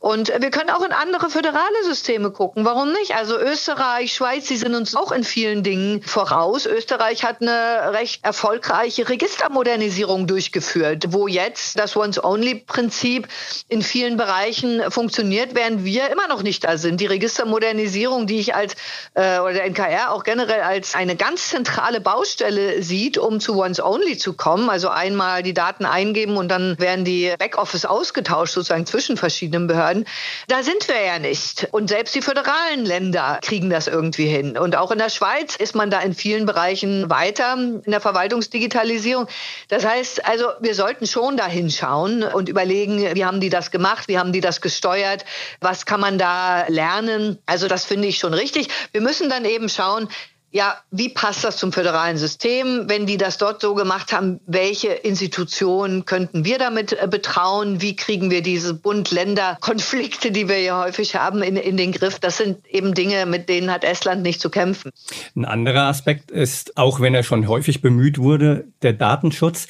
Und 0.00 0.28
wir 0.28 0.50
können 0.50 0.70
auch 0.70 0.84
in 0.84 0.92
andere 0.92 1.30
föderale 1.30 1.84
Systeme 1.84 2.30
gucken. 2.30 2.64
Warum 2.64 2.92
nicht? 2.92 3.16
Also 3.16 3.38
Österreich, 3.38 4.12
Schweiz, 4.12 4.46
die 4.46 4.56
sind 4.56 4.74
uns 4.74 4.94
auch 4.94 5.12
in 5.12 5.24
vielen 5.24 5.62
Dingen 5.62 6.02
voraus. 6.02 6.66
Österreich 6.66 7.24
hat 7.24 7.40
eine 7.40 7.92
recht 7.92 8.24
erfolgreiche 8.24 9.08
Registermodernisierung 9.08 10.26
durchgeführt, 10.26 11.06
wo 11.08 11.26
jetzt 11.26 11.78
das 11.78 11.96
Once-Only-Prinzip 11.96 13.28
in 13.68 13.82
vielen 13.82 14.16
Bereichen 14.16 14.90
funktioniert, 14.90 15.54
während 15.54 15.84
wir 15.84 16.10
immer 16.10 16.28
noch 16.28 16.42
nicht 16.42 16.64
da 16.64 16.78
sind. 16.78 17.00
Die 17.00 17.06
Registermodernisierung, 17.06 18.26
die 18.26 18.38
ich 18.38 18.54
als 18.54 18.74
äh, 19.14 19.38
oder 19.38 19.54
der 19.54 19.64
NKR 19.64 20.12
auch 20.12 20.24
generell 20.24 20.62
als 20.62 20.94
eine 20.94 21.16
ganz 21.16 21.48
zentrale 21.48 22.00
Baustelle 22.00 22.82
sieht, 22.82 23.18
um 23.18 23.40
zu 23.40 23.58
Once 23.58 23.80
Only 23.80 24.18
zu 24.18 24.34
kommen, 24.34 24.70
also 24.70 24.88
einmal 24.88 25.42
die 25.42 25.54
Daten 25.54 25.84
eingeben 25.84 26.36
und 26.36 26.48
dann 26.48 26.78
werden 26.78 27.04
die 27.04 27.32
Backoffice 27.38 27.84
ausgetauscht 27.84 28.54
sozusagen 28.54 28.86
zwischen 28.86 29.16
verschiedenen 29.16 29.66
Behörden. 29.66 30.06
Da 30.48 30.62
sind 30.62 30.88
wir 30.88 31.02
ja 31.04 31.18
nicht. 31.18 31.68
Und 31.72 31.88
selbst 31.88 32.14
die 32.14 32.22
föderalen 32.22 32.84
Länder 32.84 33.38
kriegen 33.42 33.70
das 33.70 33.86
irgendwie 33.86 34.26
hin. 34.26 34.56
Und 34.56 34.76
auch 34.76 34.90
in 34.90 34.98
der 34.98 35.10
Schweiz 35.10 35.56
ist 35.56 35.74
man 35.74 35.90
da 35.90 36.00
in 36.00 36.14
vielen 36.14 36.46
Bereichen 36.46 37.10
weiter 37.10 37.54
in 37.56 37.90
der 37.90 38.00
Verwaltungsdigitalisierung. 38.00 39.26
Das 39.68 39.84
heißt, 39.84 40.26
also 40.26 40.46
wir 40.60 40.74
sollten 40.74 41.06
schon 41.06 41.36
da 41.36 41.46
hinschauen 41.46 42.22
und 42.22 42.48
überlegen, 42.48 43.14
wie 43.14 43.24
haben 43.24 43.35
haben 43.36 43.40
die 43.42 43.50
das 43.50 43.70
gemacht? 43.70 44.08
Wie 44.08 44.18
haben 44.18 44.32
die 44.32 44.40
das 44.40 44.62
gesteuert? 44.62 45.26
Was 45.60 45.84
kann 45.84 46.00
man 46.00 46.16
da 46.16 46.66
lernen? 46.68 47.38
Also 47.44 47.68
das 47.68 47.84
finde 47.84 48.08
ich 48.08 48.16
schon 48.16 48.32
richtig. 48.32 48.68
Wir 48.92 49.02
müssen 49.02 49.28
dann 49.28 49.44
eben 49.44 49.68
schauen, 49.68 50.08
ja, 50.52 50.74
wie 50.90 51.10
passt 51.10 51.44
das 51.44 51.58
zum 51.58 51.70
föderalen 51.70 52.16
System? 52.16 52.88
Wenn 52.88 53.04
die 53.04 53.18
das 53.18 53.36
dort 53.36 53.60
so 53.60 53.74
gemacht 53.74 54.14
haben, 54.14 54.40
welche 54.46 54.88
Institutionen 54.88 56.06
könnten 56.06 56.46
wir 56.46 56.56
damit 56.56 56.94
äh, 56.94 57.06
betrauen? 57.06 57.82
Wie 57.82 57.94
kriegen 57.94 58.30
wir 58.30 58.40
diese 58.40 58.72
Bund-Länder-Konflikte, 58.72 60.30
die 60.30 60.48
wir 60.48 60.62
ja 60.62 60.82
häufig 60.82 61.14
haben, 61.14 61.42
in, 61.42 61.56
in 61.56 61.76
den 61.76 61.92
Griff? 61.92 62.20
Das 62.20 62.38
sind 62.38 62.66
eben 62.68 62.94
Dinge, 62.94 63.26
mit 63.26 63.50
denen 63.50 63.70
hat 63.70 63.84
Estland 63.84 64.22
nicht 64.22 64.40
zu 64.40 64.48
kämpfen. 64.48 64.92
Ein 65.34 65.44
anderer 65.44 65.88
Aspekt 65.88 66.30
ist, 66.30 66.78
auch 66.78 67.00
wenn 67.00 67.14
er 67.14 67.22
schon 67.22 67.48
häufig 67.48 67.82
bemüht 67.82 68.16
wurde, 68.16 68.64
der 68.80 68.94
Datenschutz. 68.94 69.66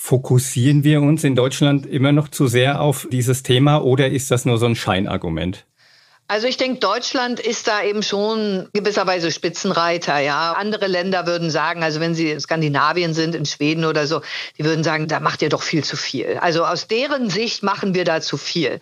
Fokussieren 0.00 0.84
wir 0.84 1.02
uns 1.02 1.24
in 1.24 1.34
Deutschland 1.34 1.84
immer 1.84 2.12
noch 2.12 2.28
zu 2.28 2.46
sehr 2.46 2.80
auf 2.80 3.08
dieses 3.10 3.42
Thema 3.42 3.78
oder 3.78 4.08
ist 4.08 4.30
das 4.30 4.44
nur 4.44 4.56
so 4.56 4.66
ein 4.66 4.76
Scheinargument? 4.76 5.66
Also 6.28 6.46
ich 6.46 6.56
denke, 6.56 6.78
Deutschland 6.78 7.40
ist 7.40 7.66
da 7.66 7.82
eben 7.82 8.04
schon 8.04 8.68
gewisserweise 8.72 9.32
Spitzenreiter. 9.32 10.20
Ja, 10.20 10.52
andere 10.52 10.86
Länder 10.86 11.26
würden 11.26 11.50
sagen, 11.50 11.82
also 11.82 11.98
wenn 11.98 12.14
sie 12.14 12.30
in 12.30 12.38
Skandinavien 12.38 13.12
sind, 13.12 13.34
in 13.34 13.44
Schweden 13.44 13.84
oder 13.84 14.06
so, 14.06 14.22
die 14.56 14.64
würden 14.64 14.84
sagen, 14.84 15.08
da 15.08 15.18
macht 15.18 15.42
ihr 15.42 15.48
doch 15.48 15.62
viel 15.62 15.82
zu 15.82 15.96
viel. 15.96 16.38
Also 16.40 16.64
aus 16.64 16.86
deren 16.86 17.28
Sicht 17.28 17.64
machen 17.64 17.92
wir 17.92 18.04
da 18.04 18.20
zu 18.20 18.36
viel. 18.36 18.80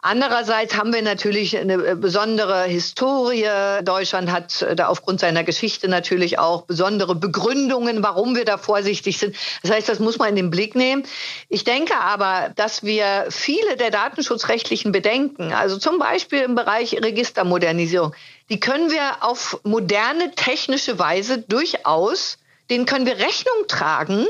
Andererseits 0.00 0.76
haben 0.76 0.94
wir 0.94 1.02
natürlich 1.02 1.58
eine 1.58 1.74
äh, 1.74 1.94
besondere 1.96 2.64
Historie. 2.64 3.48
Deutschland 3.82 4.30
hat 4.30 4.62
äh, 4.62 4.76
da 4.76 4.86
aufgrund 4.86 5.18
seiner 5.18 5.42
Geschichte 5.42 5.88
natürlich 5.88 6.38
auch 6.38 6.62
besondere 6.62 7.16
Begründungen, 7.16 8.00
warum 8.00 8.36
wir 8.36 8.44
da 8.44 8.58
vorsichtig 8.58 9.18
sind. 9.18 9.34
Das 9.62 9.72
heißt, 9.72 9.88
das 9.88 9.98
muss 9.98 10.18
man 10.18 10.28
in 10.28 10.36
den 10.36 10.50
Blick 10.50 10.76
nehmen. 10.76 11.02
Ich 11.48 11.64
denke 11.64 11.96
aber, 11.96 12.52
dass 12.54 12.84
wir 12.84 13.26
viele 13.30 13.76
der 13.76 13.90
datenschutzrechtlichen 13.90 14.92
Bedenken, 14.92 15.52
also 15.52 15.78
zum 15.78 15.98
Beispiel 15.98 16.42
im 16.42 16.54
Bereich 16.54 16.94
Registermodernisierung, 16.94 18.14
die 18.50 18.60
können 18.60 18.92
wir 18.92 19.24
auf 19.24 19.58
moderne 19.64 20.30
technische 20.30 21.00
Weise 21.00 21.38
durchaus, 21.38 22.38
denen 22.70 22.86
können 22.86 23.04
wir 23.04 23.18
Rechnung 23.18 23.66
tragen, 23.66 24.26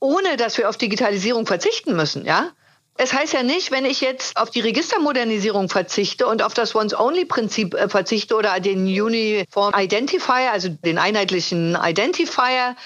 ohne 0.00 0.36
dass 0.36 0.58
wir 0.58 0.68
auf 0.68 0.76
Digitalisierung 0.76 1.46
verzichten 1.46 1.94
müssen, 1.94 2.24
ja? 2.24 2.50
Es 2.98 3.12
heißt 3.12 3.32
ja 3.32 3.42
nicht, 3.42 3.70
wenn 3.70 3.84
ich 3.84 4.00
jetzt 4.00 4.36
auf 4.36 4.50
die 4.50 4.60
Registermodernisierung 4.60 5.68
verzichte 5.68 6.26
und 6.26 6.42
auf 6.42 6.54
das 6.54 6.74
Once-Only-Prinzip 6.74 7.74
äh, 7.74 7.88
verzichte 7.88 8.36
oder 8.36 8.58
den 8.60 8.86
Uniform 8.86 9.74
Identifier, 9.76 10.52
also 10.52 10.68
den 10.68 10.98
einheitlichen 10.98 11.76
Identifier, 11.76 12.76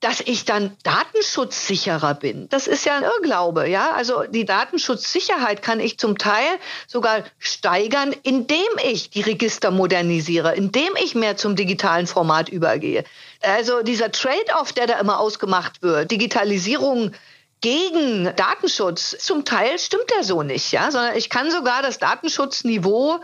dass 0.00 0.20
ich 0.20 0.44
dann 0.44 0.76
datenschutzsicherer 0.82 2.14
bin. 2.14 2.50
Das 2.50 2.66
ist 2.66 2.84
ja 2.84 2.96
ein 2.96 3.02
Irrglaube, 3.02 3.66
ja? 3.66 3.92
Also 3.92 4.24
die 4.24 4.44
Datenschutzsicherheit 4.44 5.62
kann 5.62 5.80
ich 5.80 5.98
zum 5.98 6.18
Teil 6.18 6.46
sogar 6.86 7.24
steigern, 7.38 8.14
indem 8.22 8.58
ich 8.84 9.08
die 9.08 9.22
Register 9.22 9.70
modernisiere, 9.70 10.54
indem 10.54 10.90
ich 11.02 11.14
mehr 11.14 11.38
zum 11.38 11.56
digitalen 11.56 12.06
Format 12.06 12.50
übergehe. 12.50 13.04
Also 13.40 13.82
dieser 13.82 14.12
Trade-off, 14.12 14.74
der 14.74 14.86
da 14.86 15.00
immer 15.00 15.18
ausgemacht 15.18 15.82
wird, 15.82 16.10
Digitalisierung 16.10 17.12
gegen 17.60 18.34
Datenschutz. 18.36 19.16
Zum 19.18 19.44
Teil 19.44 19.78
stimmt 19.78 20.12
er 20.16 20.24
so 20.24 20.42
nicht, 20.42 20.72
ja, 20.72 20.90
sondern 20.90 21.16
ich 21.16 21.30
kann 21.30 21.50
sogar 21.50 21.82
das 21.82 21.98
Datenschutzniveau 21.98 23.20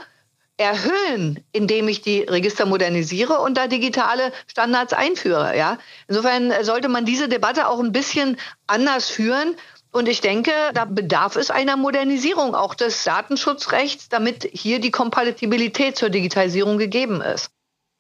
erhöhen, 0.57 1.45
indem 1.53 1.89
ich 1.89 2.03
die 2.03 2.21
Register 2.21 2.67
modernisiere 2.67 3.41
und 3.41 3.57
da 3.57 3.67
digitale 3.67 4.33
Standards 4.47 4.93
einführe, 4.93 5.57
ja. 5.57 5.79
Insofern 6.09 6.53
sollte 6.63 6.89
man 6.89 7.05
diese 7.05 7.29
Debatte 7.29 7.69
auch 7.69 7.81
ein 7.81 7.93
bisschen 7.93 8.37
anders 8.67 9.09
führen. 9.09 9.57
Und 9.91 10.09
ich 10.09 10.21
denke, 10.21 10.53
da 10.73 10.87
bedarf 10.87 11.37
es 11.37 11.51
einer 11.51 11.77
Modernisierung 11.77 12.55
auch 12.55 12.75
des 12.75 13.05
Datenschutzrechts, 13.05 14.09
damit 14.09 14.49
hier 14.53 14.81
die 14.81 14.91
Kompatibilität 14.91 15.97
zur 15.97 16.09
Digitalisierung 16.09 16.79
gegeben 16.79 17.21
ist. 17.21 17.51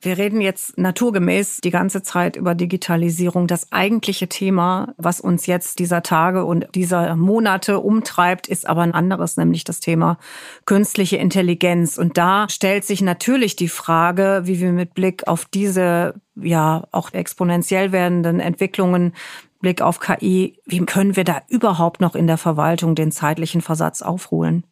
Wir 0.04 0.18
reden 0.18 0.40
jetzt 0.40 0.78
naturgemäß 0.78 1.60
die 1.60 1.70
ganze 1.70 2.02
Zeit 2.02 2.34
über 2.34 2.56
Digitalisierung. 2.56 3.46
Das 3.46 3.70
eigentliche 3.70 4.28
Thema, 4.28 4.94
was 4.96 5.20
uns 5.20 5.46
jetzt 5.46 5.78
dieser 5.78 6.02
Tage 6.02 6.44
und 6.44 6.66
dieser 6.74 7.14
Monate 7.14 7.78
umtreibt, 7.78 8.48
ist 8.48 8.68
aber 8.68 8.82
ein 8.82 8.94
anderes, 8.94 9.36
nämlich 9.36 9.62
das 9.62 9.78
Thema 9.78 10.18
künstliche 10.66 11.18
Intelligenz. 11.18 11.98
Und 11.98 12.18
da 12.18 12.48
stellt 12.48 12.84
sich 12.84 13.00
natürlich 13.00 13.54
die 13.54 13.68
Frage, 13.68 14.42
wie 14.42 14.58
wir 14.58 14.72
mit 14.72 14.94
Blick 14.94 15.28
auf 15.28 15.44
diese 15.44 16.14
ja 16.34 16.82
auch 16.90 17.12
exponentiell 17.12 17.92
werdenden 17.92 18.40
Entwicklungen 18.40 19.12
Blick 19.60 19.80
auf 19.80 20.00
KI, 20.00 20.58
wie 20.66 20.80
können 20.80 21.14
wir 21.14 21.22
da 21.22 21.42
überhaupt 21.48 22.00
noch 22.00 22.16
in 22.16 22.26
der 22.26 22.38
Verwaltung 22.38 22.96
den 22.96 23.12
zeitlichen 23.12 23.60
Versatz 23.60 24.02
aufholen? 24.02 24.64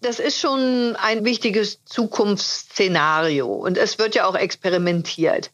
Das 0.00 0.20
ist 0.20 0.38
schon 0.38 0.96
ein 0.96 1.24
wichtiges 1.24 1.84
Zukunftsszenario 1.84 3.46
und 3.46 3.76
es 3.76 3.98
wird 3.98 4.14
ja 4.14 4.26
auch 4.26 4.36
experimentiert. 4.36 5.50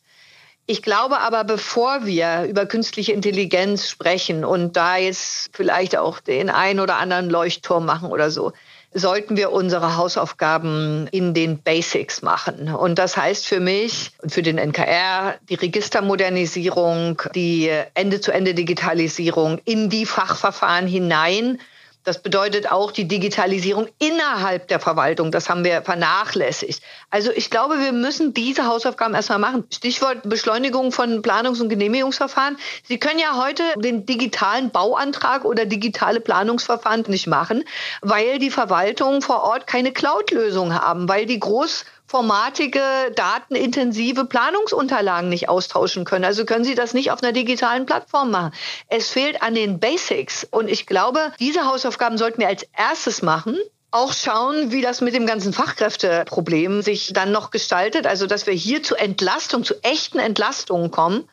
Ich 0.67 0.83
glaube 0.83 1.21
aber, 1.21 1.45
bevor 1.45 2.07
wir 2.07 2.45
über 2.45 2.67
künstliche 2.67 3.13
Intelligenz 3.13 3.89
sprechen 3.89 4.45
und 4.45 4.77
da 4.77 4.97
jetzt 4.97 5.51
vielleicht 5.53 5.97
auch 5.97 6.21
den 6.21 6.49
ein 6.49 6.81
oder 6.81 6.97
anderen 6.97 7.29
Leuchtturm 7.29 7.85
machen 7.85 8.11
oder 8.11 8.31
so, 8.31 8.53
sollten 8.95 9.37
wir 9.37 9.51
unsere 9.51 9.97
Hausaufgaben 9.97 11.09
in 11.11 11.35
den 11.35 11.61
Basics 11.61 12.23
machen. 12.23 12.73
Und 12.73 12.99
das 12.99 13.17
heißt 13.17 13.47
für 13.47 13.61
mich 13.61 14.13
und 14.23 14.33
für 14.33 14.43
den 14.43 14.57
NKR 14.57 15.35
die 15.49 15.57
Registermodernisierung, 15.57 17.21
die 17.35 17.71
Ende-zu-Ende-Digitalisierung 17.95 19.61
in 19.65 19.91
die 19.91 20.07
Fachverfahren 20.07 20.87
hinein 20.87 21.59
das 22.05 22.21
bedeutet 22.21 22.71
auch 22.71 22.93
die 22.93 23.09
Digitalisierung 23.09 23.89
innerhalb 23.99 24.69
der 24.69 24.79
Verwaltung. 24.79 25.33
Das 25.33 25.49
haben 25.49 25.65
wir 25.65 25.83
vernachlässigt. 25.83 26.83
Also 27.11 27.31
ich 27.33 27.51
glaube, 27.51 27.81
wir 27.81 27.93
müssen 27.93 28.35
diese 28.35 28.67
Hausaufgaben 28.67 29.15
erstmal 29.15 29.39
machen. 29.39 29.65
Stichwort 29.73 30.19
Beschleunigung 30.25 30.93
von 30.93 31.23
Planungs- 31.23 31.63
und 31.63 31.71
Genehmigungsverfahren. 31.71 32.59
Sie 32.87 32.99
können 32.99 33.19
ja 33.19 33.43
heute 33.43 33.63
den 33.77 34.05
digitalen 34.05 34.71
Bauantrag 34.71 35.47
oder 35.47 35.65
digitale 35.65 36.21
Planungsverfahren 36.21 37.05
nicht 37.09 37.27
machen, 37.27 37.65
weil 38.03 38.39
die 38.39 38.51
Verwaltungen 38.51 39.23
vor 39.23 39.43
Ort 39.43 39.67
keine 39.67 39.93
Cloud-Lösung 39.93 40.75
haben, 40.75 41.09
weil 41.09 41.25
die 41.25 41.41
groß 41.41 41.87
formatige, 42.07 42.81
datenintensive 43.15 44.27
Planungsunterlagen 44.27 45.29
nicht 45.29 45.49
austauschen 45.49 46.05
können. 46.05 46.25
Also 46.25 46.45
können 46.45 46.65
Sie 46.65 46.75
das 46.75 46.95
nicht 46.95 47.11
auf 47.11 47.23
einer 47.23 47.33
digitalen 47.33 47.87
Plattform 47.87 48.31
machen. 48.31 48.53
Es 48.89 49.09
fehlt 49.11 49.43
an 49.43 49.55
den 49.55 49.81
Basics. 49.81 50.47
Und 50.51 50.69
ich 50.69 50.87
glaube, 50.87 51.33
diese 51.41 51.65
Hausaufgaben 51.67 52.19
sollten 52.19 52.41
wir 52.41 52.49
als 52.49 52.67
erstes 52.77 53.23
machen 53.23 53.57
auch 53.95 54.13
schauen, 54.13 54.73
wie 54.73 54.83
das 54.83 55.01
mit 55.01 55.15
dem 55.15 55.25
ganzen 55.25 55.53
Fachkräfteproblem 55.53 56.83
sich 56.83 57.13
dann 57.13 57.31
noch 57.31 57.53
gestaltet. 57.53 58.09
Also, 58.09 58.27
dass 58.27 58.45
wir 58.49 58.53
hier 58.53 58.83
zu 58.83 58.97
Entlastung, 58.97 59.63
zu 59.63 59.75
echten 59.85 60.19
Entlastungen 60.19 60.91
kommen. 60.91 61.29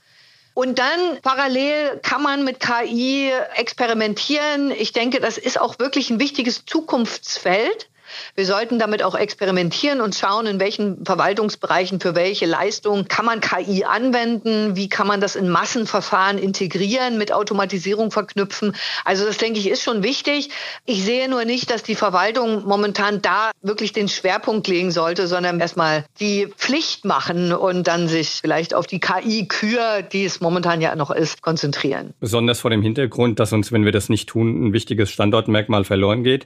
Und 0.53 0.77
dann 0.77 1.19
parallel 1.23 1.99
kann 2.03 2.21
man 2.21 2.43
mit 2.43 2.59
KI 2.59 3.31
experimentieren. 3.55 4.69
Ich 4.69 4.91
denke, 4.91 5.19
das 5.19 5.39
ist 5.39 5.59
auch 5.59 5.79
wirklich 5.79 6.11
ein 6.11 6.19
wichtiges 6.19 6.65
Zukunftsfeld. 6.65 7.89
Wir 8.35 8.45
sollten 8.45 8.79
damit 8.79 9.03
auch 9.03 9.15
experimentieren 9.15 10.01
und 10.01 10.15
schauen, 10.15 10.45
in 10.45 10.59
welchen 10.59 11.05
Verwaltungsbereichen 11.05 11.99
für 11.99 12.15
welche 12.15 12.45
Leistungen 12.45 13.07
kann 13.07 13.25
man 13.25 13.39
KI 13.39 13.83
anwenden, 13.83 14.75
wie 14.75 14.89
kann 14.89 15.07
man 15.07 15.21
das 15.21 15.35
in 15.35 15.49
Massenverfahren 15.49 16.37
integrieren, 16.37 17.17
mit 17.17 17.31
Automatisierung 17.31 18.11
verknüpfen. 18.11 18.75
Also 19.05 19.25
das 19.25 19.37
denke 19.37 19.59
ich 19.59 19.69
ist 19.69 19.83
schon 19.83 20.03
wichtig. 20.03 20.49
Ich 20.85 21.03
sehe 21.03 21.29
nur 21.29 21.45
nicht, 21.45 21.71
dass 21.71 21.83
die 21.83 21.95
Verwaltung 21.95 22.65
momentan 22.65 23.21
da 23.21 23.51
wirklich 23.61 23.93
den 23.93 24.07
Schwerpunkt 24.07 24.67
legen 24.67 24.91
sollte, 24.91 25.27
sondern 25.27 25.59
erstmal 25.59 26.05
die 26.19 26.47
Pflicht 26.57 27.05
machen 27.05 27.53
und 27.53 27.87
dann 27.87 28.07
sich 28.07 28.39
vielleicht 28.41 28.73
auf 28.73 28.87
die 28.87 28.99
KI-Kür, 28.99 30.01
die 30.01 30.25
es 30.25 30.41
momentan 30.41 30.81
ja 30.81 30.95
noch 30.95 31.11
ist, 31.11 31.41
konzentrieren. 31.41 32.13
Besonders 32.19 32.59
vor 32.61 32.71
dem 32.71 32.81
Hintergrund, 32.81 33.39
dass 33.39 33.53
uns, 33.53 33.71
wenn 33.71 33.85
wir 33.85 33.91
das 33.91 34.09
nicht 34.09 34.29
tun, 34.29 34.67
ein 34.67 34.73
wichtiges 34.73 35.11
Standortmerkmal 35.11 35.83
verloren 35.83 36.23
geht. 36.23 36.45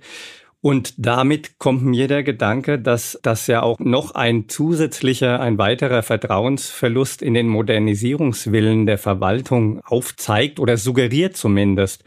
Und 0.62 0.96
damit 0.98 1.60
kommt 1.60 1.84
mir 1.84 2.08
der 2.08 2.24
Gedanke, 2.24 2.80
dass 2.80 3.20
das 3.22 3.46
ja 3.46 3.62
auch 3.62 3.78
noch 3.78 4.16
ein 4.16 4.50
zusätzlicher, 4.50 5.40
ein 5.40 5.60
weiterer 5.60 6.02
Vertrauensverlust 6.02 7.22
in 7.22 7.36
den 7.36 7.48
Modernisierungswillen 7.48 8.88
der 8.88 8.98
Verwaltung 8.98 9.80
aufzeigt 9.82 10.60
oder 10.60 10.78
suggeriert 10.78 11.38
zumindest. 11.38 12.04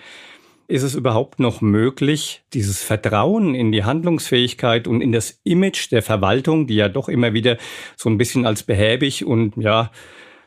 Ist 0.66 0.82
es 0.82 0.94
überhaupt 0.94 1.38
noch 1.38 1.60
möglich, 1.60 2.42
dieses 2.52 2.82
Vertrauen 2.82 3.54
in 3.54 3.72
die 3.72 3.84
Handlungsfähigkeit 3.84 4.86
und 4.86 5.00
in 5.00 5.12
das 5.12 5.40
Image 5.44 5.90
der 5.92 6.02
Verwaltung, 6.02 6.66
die 6.66 6.74
ja 6.74 6.88
doch 6.88 7.08
immer 7.08 7.32
wieder 7.32 7.56
so 7.96 8.10
ein 8.10 8.18
bisschen 8.18 8.44
als 8.44 8.64
behäbig 8.64 9.24
und 9.24 9.56
ja, 9.56 9.90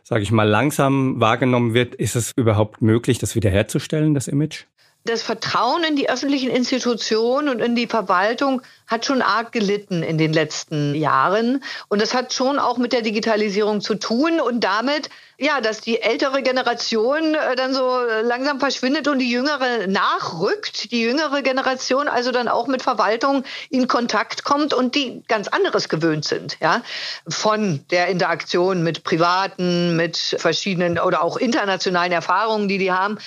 sage 0.04 0.22
ich 0.22 0.32
mal, 0.32 0.48
langsam 0.48 1.20
wahrgenommen 1.20 1.74
wird, 1.74 1.96
ist 1.96 2.16
es 2.16 2.34
überhaupt 2.36 2.82
möglich, 2.82 3.20
das 3.20 3.36
wiederherzustellen, 3.36 4.14
das 4.14 4.28
Image? 4.28 4.66
Das 5.04 5.24
Vertrauen 5.24 5.84
in 5.84 5.96
die 5.96 6.10
öffentlichen 6.10 6.52
Institutionen 6.52 7.50
und 7.50 7.60
in 7.60 7.76
die 7.76 7.88
Verwaltung 7.88 8.62
hat 8.86 9.06
schon 9.06 9.22
arg 9.22 9.52
gelitten 9.52 10.04
in 10.04 10.18
den 10.18 10.32
letzten 10.32 10.94
Jahren. 10.94 11.64
Und 11.88 12.02
das 12.02 12.14
hat 12.14 12.34
schon 12.34 12.60
auch 12.60 12.78
mit 12.78 12.94
der 12.94 13.02
Digitalisierung 13.02 13.82
zu 13.82 13.96
tun 13.96 14.40
und 14.40 14.64
damit, 14.64 15.10
ja, 15.40 15.60
dass 15.60 15.82
die 15.82 16.02
ältere 16.02 16.44
Generation 16.44 17.34
äh, 17.34 17.56
dann 17.56 17.74
so 17.74 18.00
langsam 18.24 18.60
verschwindet 18.60 19.08
und 19.08 19.18
die 19.20 19.32
jüngere 19.32 19.88
nachrückt. 19.88 20.92
Die 20.92 21.02
jüngere 21.02 21.42
Generation 21.42 22.08
also 22.08 22.32
dann 22.32 22.48
auch 22.48 22.68
mit 22.68 22.84
Verwaltung 22.84 23.44
in 23.70 23.88
Kontakt 23.88 24.44
kommt 24.44 24.74
und 24.74 24.94
die 24.94 25.24
ganz 25.28 25.48
anderes 25.48 25.90
gewöhnt 25.90 26.26
sind, 26.26 26.58
ja, 26.62 26.84
von 27.28 27.84
der 27.90 28.08
Interaktion 28.08 28.84
mit 28.84 29.04
Privaten, 29.04 29.96
mit 29.96 30.18
verschiedenen 30.18 31.00
oder 31.00 31.24
auch 31.24 31.38
internationalen 31.38 32.12
Erfahrungen, 32.12 32.68
die 32.68 32.78
die 32.78 32.92
haben. 32.92 33.18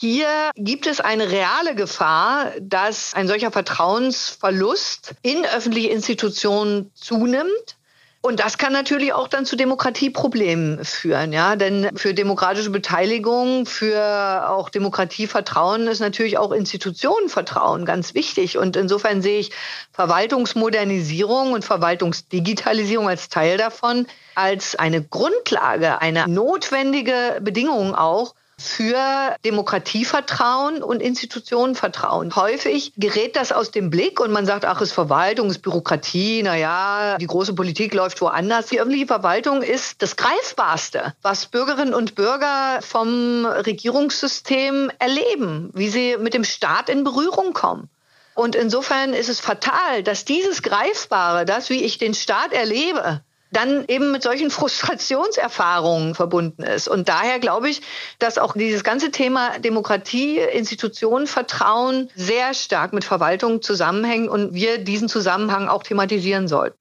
Hier 0.00 0.52
gibt 0.54 0.86
es 0.86 1.00
eine 1.00 1.28
reale 1.28 1.74
Gefahr, 1.74 2.52
dass 2.60 3.14
ein 3.14 3.26
solcher 3.26 3.50
Vertrauensverlust 3.50 5.16
in 5.22 5.44
öffentliche 5.44 5.88
Institutionen 5.88 6.92
zunimmt. 6.94 7.76
Und 8.20 8.38
das 8.38 8.58
kann 8.58 8.72
natürlich 8.72 9.12
auch 9.12 9.26
dann 9.26 9.44
zu 9.44 9.56
Demokratieproblemen 9.56 10.84
führen, 10.84 11.32
ja. 11.32 11.56
Denn 11.56 11.90
für 11.96 12.14
demokratische 12.14 12.70
Beteiligung, 12.70 13.66
für 13.66 14.48
auch 14.48 14.68
Demokratievertrauen 14.68 15.88
ist 15.88 15.98
natürlich 15.98 16.38
auch 16.38 16.52
Institutionenvertrauen 16.52 17.84
ganz 17.84 18.14
wichtig. 18.14 18.56
Und 18.56 18.76
insofern 18.76 19.20
sehe 19.20 19.40
ich 19.40 19.50
Verwaltungsmodernisierung 19.90 21.54
und 21.54 21.64
Verwaltungsdigitalisierung 21.64 23.08
als 23.08 23.30
Teil 23.30 23.56
davon 23.56 24.06
als 24.36 24.76
eine 24.76 25.02
Grundlage, 25.02 26.00
eine 26.00 26.28
notwendige 26.28 27.40
Bedingung 27.40 27.96
auch 27.96 28.36
für 28.58 29.36
Demokratievertrauen 29.44 30.82
und 30.82 31.00
Institutionenvertrauen. 31.00 32.34
Häufig 32.34 32.92
gerät 32.96 33.36
das 33.36 33.52
aus 33.52 33.70
dem 33.70 33.90
Blick 33.90 34.20
und 34.20 34.32
man 34.32 34.46
sagt, 34.46 34.64
ach, 34.64 34.80
ist 34.80 34.92
Verwaltung, 34.92 35.48
ist 35.48 35.62
Bürokratie, 35.62 36.42
na 36.42 36.56
ja, 36.56 37.16
die 37.18 37.26
große 37.26 37.54
Politik 37.54 37.94
läuft 37.94 38.20
woanders. 38.20 38.66
Die 38.66 38.80
öffentliche 38.80 39.06
Verwaltung 39.06 39.62
ist 39.62 40.02
das 40.02 40.16
Greifbarste, 40.16 41.14
was 41.22 41.46
Bürgerinnen 41.46 41.94
und 41.94 42.16
Bürger 42.16 42.80
vom 42.82 43.46
Regierungssystem 43.46 44.90
erleben, 44.98 45.70
wie 45.74 45.88
sie 45.88 46.16
mit 46.18 46.34
dem 46.34 46.44
Staat 46.44 46.88
in 46.88 47.04
Berührung 47.04 47.52
kommen. 47.52 47.88
Und 48.34 48.54
insofern 48.54 49.14
ist 49.14 49.28
es 49.28 49.40
fatal, 49.40 50.04
dass 50.04 50.24
dieses 50.24 50.62
Greifbare, 50.62 51.44
das, 51.44 51.70
wie 51.70 51.82
ich 51.82 51.98
den 51.98 52.14
Staat 52.14 52.52
erlebe, 52.52 53.20
dann 53.50 53.84
eben 53.88 54.12
mit 54.12 54.22
solchen 54.22 54.50
Frustrationserfahrungen 54.58 56.14
verbunden 56.14 56.62
ist. 56.62 56.88
Und 56.88 57.08
daher 57.08 57.38
glaube 57.38 57.70
ich, 57.70 57.82
dass 58.18 58.38
auch 58.38 58.54
dieses 58.54 58.84
ganze 58.84 59.10
Thema 59.10 59.58
Demokratie, 59.58 60.38
Institutionen, 60.38 61.26
Vertrauen 61.26 62.10
sehr 62.14 62.54
stark 62.54 62.92
mit 62.92 63.04
Verwaltung 63.04 63.62
zusammenhängt 63.62 64.28
und 64.28 64.54
wir 64.54 64.78
diesen 64.78 65.08
Zusammenhang 65.08 65.68
auch 65.68 65.82
thematisieren 65.82 66.48
sollten. 66.48 66.76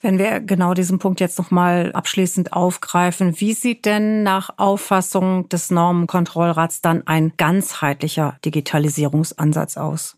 Wenn 0.00 0.18
wir 0.18 0.38
genau 0.38 0.74
diesen 0.74 1.00
Punkt 1.00 1.18
jetzt 1.18 1.38
nochmal 1.38 1.90
abschließend 1.92 2.52
aufgreifen, 2.52 3.40
wie 3.40 3.52
sieht 3.52 3.84
denn 3.84 4.22
nach 4.22 4.50
Auffassung 4.56 5.48
des 5.48 5.72
Normenkontrollrats 5.72 6.80
dann 6.80 7.04
ein 7.08 7.32
ganzheitlicher 7.36 8.36
Digitalisierungsansatz 8.44 9.76
aus? 9.76 10.17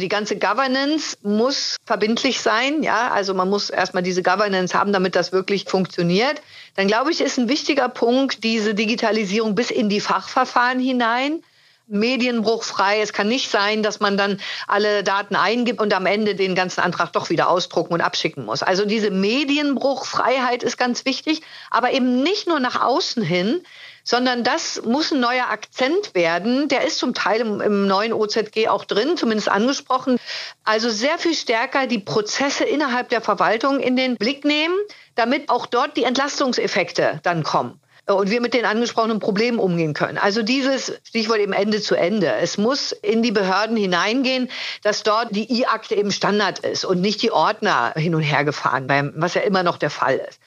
Die 0.00 0.08
ganze 0.08 0.36
Governance 0.36 1.16
muss 1.22 1.76
verbindlich 1.86 2.40
sein, 2.40 2.82
ja. 2.82 3.10
Also 3.10 3.34
man 3.34 3.48
muss 3.48 3.70
erstmal 3.70 4.02
diese 4.02 4.22
Governance 4.22 4.76
haben, 4.76 4.92
damit 4.92 5.14
das 5.14 5.32
wirklich 5.32 5.66
funktioniert. 5.66 6.42
Dann 6.74 6.88
glaube 6.88 7.12
ich, 7.12 7.20
ist 7.20 7.38
ein 7.38 7.48
wichtiger 7.48 7.88
Punkt 7.88 8.42
diese 8.42 8.74
Digitalisierung 8.74 9.54
bis 9.54 9.70
in 9.70 9.88
die 9.88 10.00
Fachverfahren 10.00 10.80
hinein. 10.80 11.42
Medienbruchfrei. 11.90 13.00
Es 13.00 13.12
kann 13.12 13.28
nicht 13.28 13.50
sein, 13.50 13.82
dass 13.82 14.00
man 14.00 14.16
dann 14.16 14.40
alle 14.68 15.02
Daten 15.02 15.34
eingibt 15.34 15.80
und 15.80 15.92
am 15.92 16.06
Ende 16.06 16.34
den 16.34 16.54
ganzen 16.54 16.80
Antrag 16.80 17.12
doch 17.12 17.30
wieder 17.30 17.50
ausdrucken 17.50 17.94
und 17.94 18.00
abschicken 18.00 18.44
muss. 18.44 18.62
Also 18.62 18.84
diese 18.86 19.10
Medienbruchfreiheit 19.10 20.62
ist 20.62 20.78
ganz 20.78 21.04
wichtig, 21.04 21.42
aber 21.70 21.92
eben 21.92 22.22
nicht 22.22 22.46
nur 22.46 22.60
nach 22.60 22.80
außen 22.80 23.22
hin, 23.22 23.62
sondern 24.10 24.42
das 24.42 24.82
muss 24.84 25.12
ein 25.12 25.20
neuer 25.20 25.50
Akzent 25.50 26.16
werden. 26.16 26.66
Der 26.66 26.84
ist 26.84 26.98
zum 26.98 27.14
Teil 27.14 27.42
im, 27.42 27.60
im, 27.60 27.86
neuen 27.86 28.12
OZG 28.12 28.66
auch 28.66 28.84
drin, 28.84 29.16
zumindest 29.16 29.48
angesprochen. 29.48 30.18
Also 30.64 30.90
sehr 30.90 31.16
viel 31.16 31.32
stärker 31.34 31.86
die 31.86 32.00
Prozesse 32.00 32.64
innerhalb 32.64 33.08
der 33.10 33.20
Verwaltung 33.20 33.78
in 33.78 33.94
den 33.94 34.16
Blick 34.16 34.44
nehmen, 34.44 34.74
damit 35.14 35.48
auch 35.48 35.64
dort 35.66 35.96
die 35.96 36.02
Entlastungseffekte 36.02 37.20
dann 37.22 37.44
kommen 37.44 37.78
und 38.06 38.30
wir 38.30 38.40
mit 38.40 38.52
den 38.52 38.64
angesprochenen 38.64 39.20
Problemen 39.20 39.60
umgehen 39.60 39.94
können. 39.94 40.18
Also 40.18 40.42
dieses 40.42 40.98
Stichwort 41.04 41.38
eben 41.38 41.52
Ende 41.52 41.80
zu 41.80 41.94
Ende. 41.94 42.32
Es 42.32 42.58
muss 42.58 42.90
in 42.90 43.22
die 43.22 43.30
Behörden 43.30 43.76
hineingehen, 43.76 44.50
dass 44.82 45.04
dort 45.04 45.28
die 45.30 45.60
I-Akte 45.60 45.94
eben 45.94 46.10
Standard 46.10 46.58
ist 46.58 46.84
und 46.84 47.00
nicht 47.00 47.22
die 47.22 47.30
Ordner 47.30 47.92
hin 47.94 48.16
und 48.16 48.22
her 48.22 48.44
gefahren, 48.44 49.12
was 49.14 49.34
ja 49.34 49.42
immer 49.42 49.62
noch 49.62 49.78
der 49.78 49.90
Fall 49.90 50.16
ist. 50.28 50.40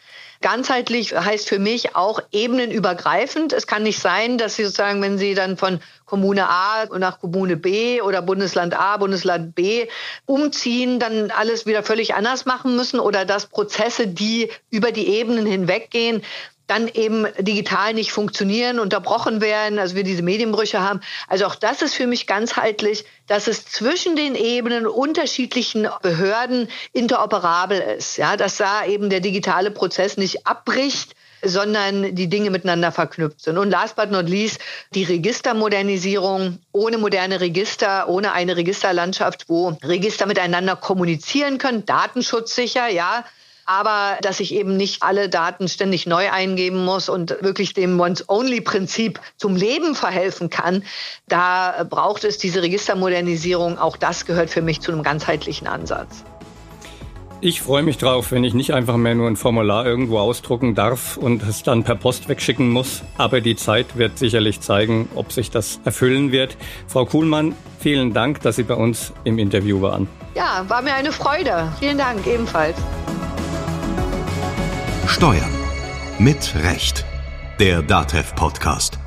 Ganzheitlich 0.44 1.16
heißt 1.16 1.48
für 1.48 1.58
mich 1.58 1.96
auch 1.96 2.20
ebenenübergreifend. 2.34 3.54
Es 3.54 3.66
kann 3.66 3.84
nicht 3.84 4.00
sein, 4.00 4.38
dass 4.38 4.58
Sie 4.58 4.66
sozusagen, 4.66 5.02
wenn 5.02 5.18
Sie 5.18 5.36
dann 5.36 5.56
von 5.56 5.80
Kommune 6.06 6.50
A 6.50 6.86
nach 7.00 7.22
Kommune 7.22 7.56
B 7.56 8.02
oder 8.02 8.22
Bundesland 8.22 8.78
A, 8.78 8.98
Bundesland 8.98 9.56
B 9.56 9.88
umziehen, 10.26 11.00
dann 11.00 11.32
alles 11.32 11.66
wieder 11.66 11.82
völlig 11.82 12.14
anders 12.14 12.46
machen 12.46 12.76
müssen 12.76 13.00
oder 13.00 13.24
dass 13.24 13.48
Prozesse, 13.48 14.06
die 14.06 14.52
über 14.70 14.92
die 14.92 15.08
Ebenen 15.08 15.46
hinweggehen, 15.46 16.24
dann 16.68 16.88
eben 16.88 17.28
digital 17.40 17.94
nicht 17.94 18.12
funktionieren, 18.12 18.80
unterbrochen 18.80 19.42
werden, 19.42 19.80
also 19.80 19.96
wir 19.96 20.04
diese 20.04 20.22
Medienbrüche 20.24 20.82
haben. 20.82 21.02
Also 21.28 21.46
auch 21.46 21.56
das 21.56 21.82
ist 21.82 21.94
für 21.94 22.08
mich 22.08 22.26
ganzheitlich, 22.26 23.06
dass 23.28 23.48
es 23.48 23.66
zwischen 23.66 24.16
den 24.16 24.36
Ebenen 24.36 24.88
unterschiedlichen 24.88 25.88
Behörden 26.02 26.70
interoperabel 26.94 27.80
ist. 27.80 28.18
Ja, 28.18 28.38
dass 28.38 28.58
da 28.58 28.86
eben 28.86 29.10
der 29.10 29.20
digitale 29.20 29.72
Prozess 29.72 30.18
nicht 30.18 30.48
abbricht, 30.48 31.16
sondern 31.44 32.16
die 32.16 32.28
Dinge 32.28 32.50
miteinander 32.50 32.92
verknüpft 32.92 33.42
sind. 33.42 33.58
Und 33.58 33.70
last 33.70 33.96
but 33.96 34.12
not 34.12 34.30
least 34.30 34.60
die 34.94 35.04
Registermodernisierung. 35.04 36.60
Ohne 36.72 36.98
moderne 36.98 37.42
Register, 37.42 38.08
ohne 38.08 38.32
eine 38.32 38.56
Registerlandschaft, 38.56 39.50
wo 39.50 39.78
Register 39.84 40.26
miteinander 40.26 40.76
kommunizieren 40.76 41.58
können, 41.58 41.86
datenschutzsicher, 41.86 42.88
ja, 42.88 43.26
aber 43.66 44.18
dass 44.22 44.40
ich 44.40 44.54
eben 44.54 44.78
nicht 44.78 45.04
alle 45.04 45.30
Daten 45.30 45.68
ständig 45.68 46.06
neu 46.06 46.30
eingeben 46.32 46.84
muss 46.84 47.10
und 47.10 47.38
wirklich 47.42 47.74
dem 47.74 48.00
Once-Only-Prinzip 48.00 49.20
zum 49.38 49.56
Leben 49.56 49.96
verhelfen 49.96 50.50
kann, 50.50 50.84
da 51.28 51.86
braucht 51.90 52.24
es 52.24 52.38
diese 52.38 52.62
Registermodernisierung. 52.62 53.78
Auch 53.78 53.98
das 53.98 54.26
gehört 54.26 54.50
für 54.50 54.62
mich 54.62 54.82
zu 54.82 54.92
einem 54.92 55.04
ganzheitlichen 55.04 55.68
Ansatz. 55.68 56.24
Ich 57.46 57.62
freue 57.62 57.84
mich 57.84 57.98
drauf, 57.98 58.32
wenn 58.32 58.46
ich 58.46 58.54
nicht 58.54 58.74
einfach 58.74 58.96
mehr 58.96 59.16
nur 59.16 59.28
ein 59.28 59.36
Formular 59.36 59.86
irgendwo 59.86 60.18
ausdrucken 60.18 60.76
darf 60.76 61.18
und 61.18 61.44
es 61.44 61.62
dann 61.62 61.84
per 61.84 61.96
Post 61.96 62.30
wegschicken 62.30 62.70
muss. 62.70 63.04
Aber 63.18 63.42
die 63.42 63.58
Zeit 63.58 63.98
wird 63.98 64.18
sicherlich 64.18 64.62
zeigen, 64.62 65.10
ob 65.14 65.34
sich 65.34 65.52
das 65.52 65.82
erfüllen 65.84 66.32
wird. 66.32 66.56
Frau 66.88 67.04
Kuhlmann, 67.04 67.54
vielen 67.80 68.14
Dank, 68.14 68.40
dass 68.44 68.56
Sie 68.56 68.64
bei 68.64 68.76
uns 68.76 69.12
im 69.26 69.40
Interview 69.40 69.82
waren. 69.82 70.08
Ja, 70.36 70.64
war 70.70 70.82
mir 70.82 70.94
eine 70.94 71.12
Freude. 71.12 71.74
Vielen 71.82 71.98
Dank 71.98 72.26
ebenfalls. 72.26 72.78
Steuern 75.14 75.52
mit 76.18 76.56
Recht. 76.64 77.06
Der 77.60 77.84
Datev 77.84 78.34
Podcast. 78.34 78.98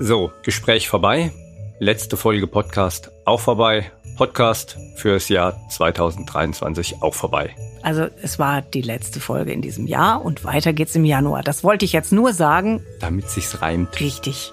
So, 0.00 0.30
Gespräch 0.42 0.86
vorbei. 0.86 1.32
Letzte 1.78 2.18
Folge 2.18 2.46
Podcast 2.46 3.10
auch 3.24 3.40
vorbei. 3.40 3.90
Podcast 4.18 4.76
fürs 4.96 5.30
Jahr 5.30 5.58
2023 5.70 6.96
auch 7.00 7.14
vorbei. 7.14 7.56
Also 7.82 8.06
es 8.22 8.38
war 8.38 8.60
die 8.60 8.82
letzte 8.82 9.18
Folge 9.18 9.52
in 9.52 9.62
diesem 9.62 9.86
Jahr 9.86 10.22
und 10.22 10.44
weiter 10.44 10.74
geht's 10.74 10.94
im 10.94 11.06
Januar. 11.06 11.42
Das 11.42 11.64
wollte 11.64 11.86
ich 11.86 11.94
jetzt 11.94 12.12
nur 12.12 12.34
sagen. 12.34 12.84
Damit 13.00 13.30
sich's 13.30 13.62
reimt. 13.62 13.98
Richtig. 13.98 14.52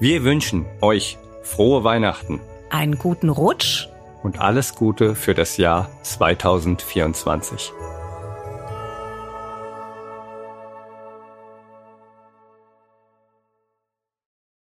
Wir 0.00 0.24
wünschen 0.24 0.64
euch 0.80 1.18
frohe 1.42 1.84
Weihnachten. 1.84 2.40
Einen 2.70 2.96
guten 2.96 3.28
Rutsch. 3.28 3.91
Und 4.22 4.40
alles 4.40 4.74
Gute 4.74 5.14
für 5.14 5.34
das 5.34 5.56
Jahr 5.56 5.90
2024. 6.02 7.72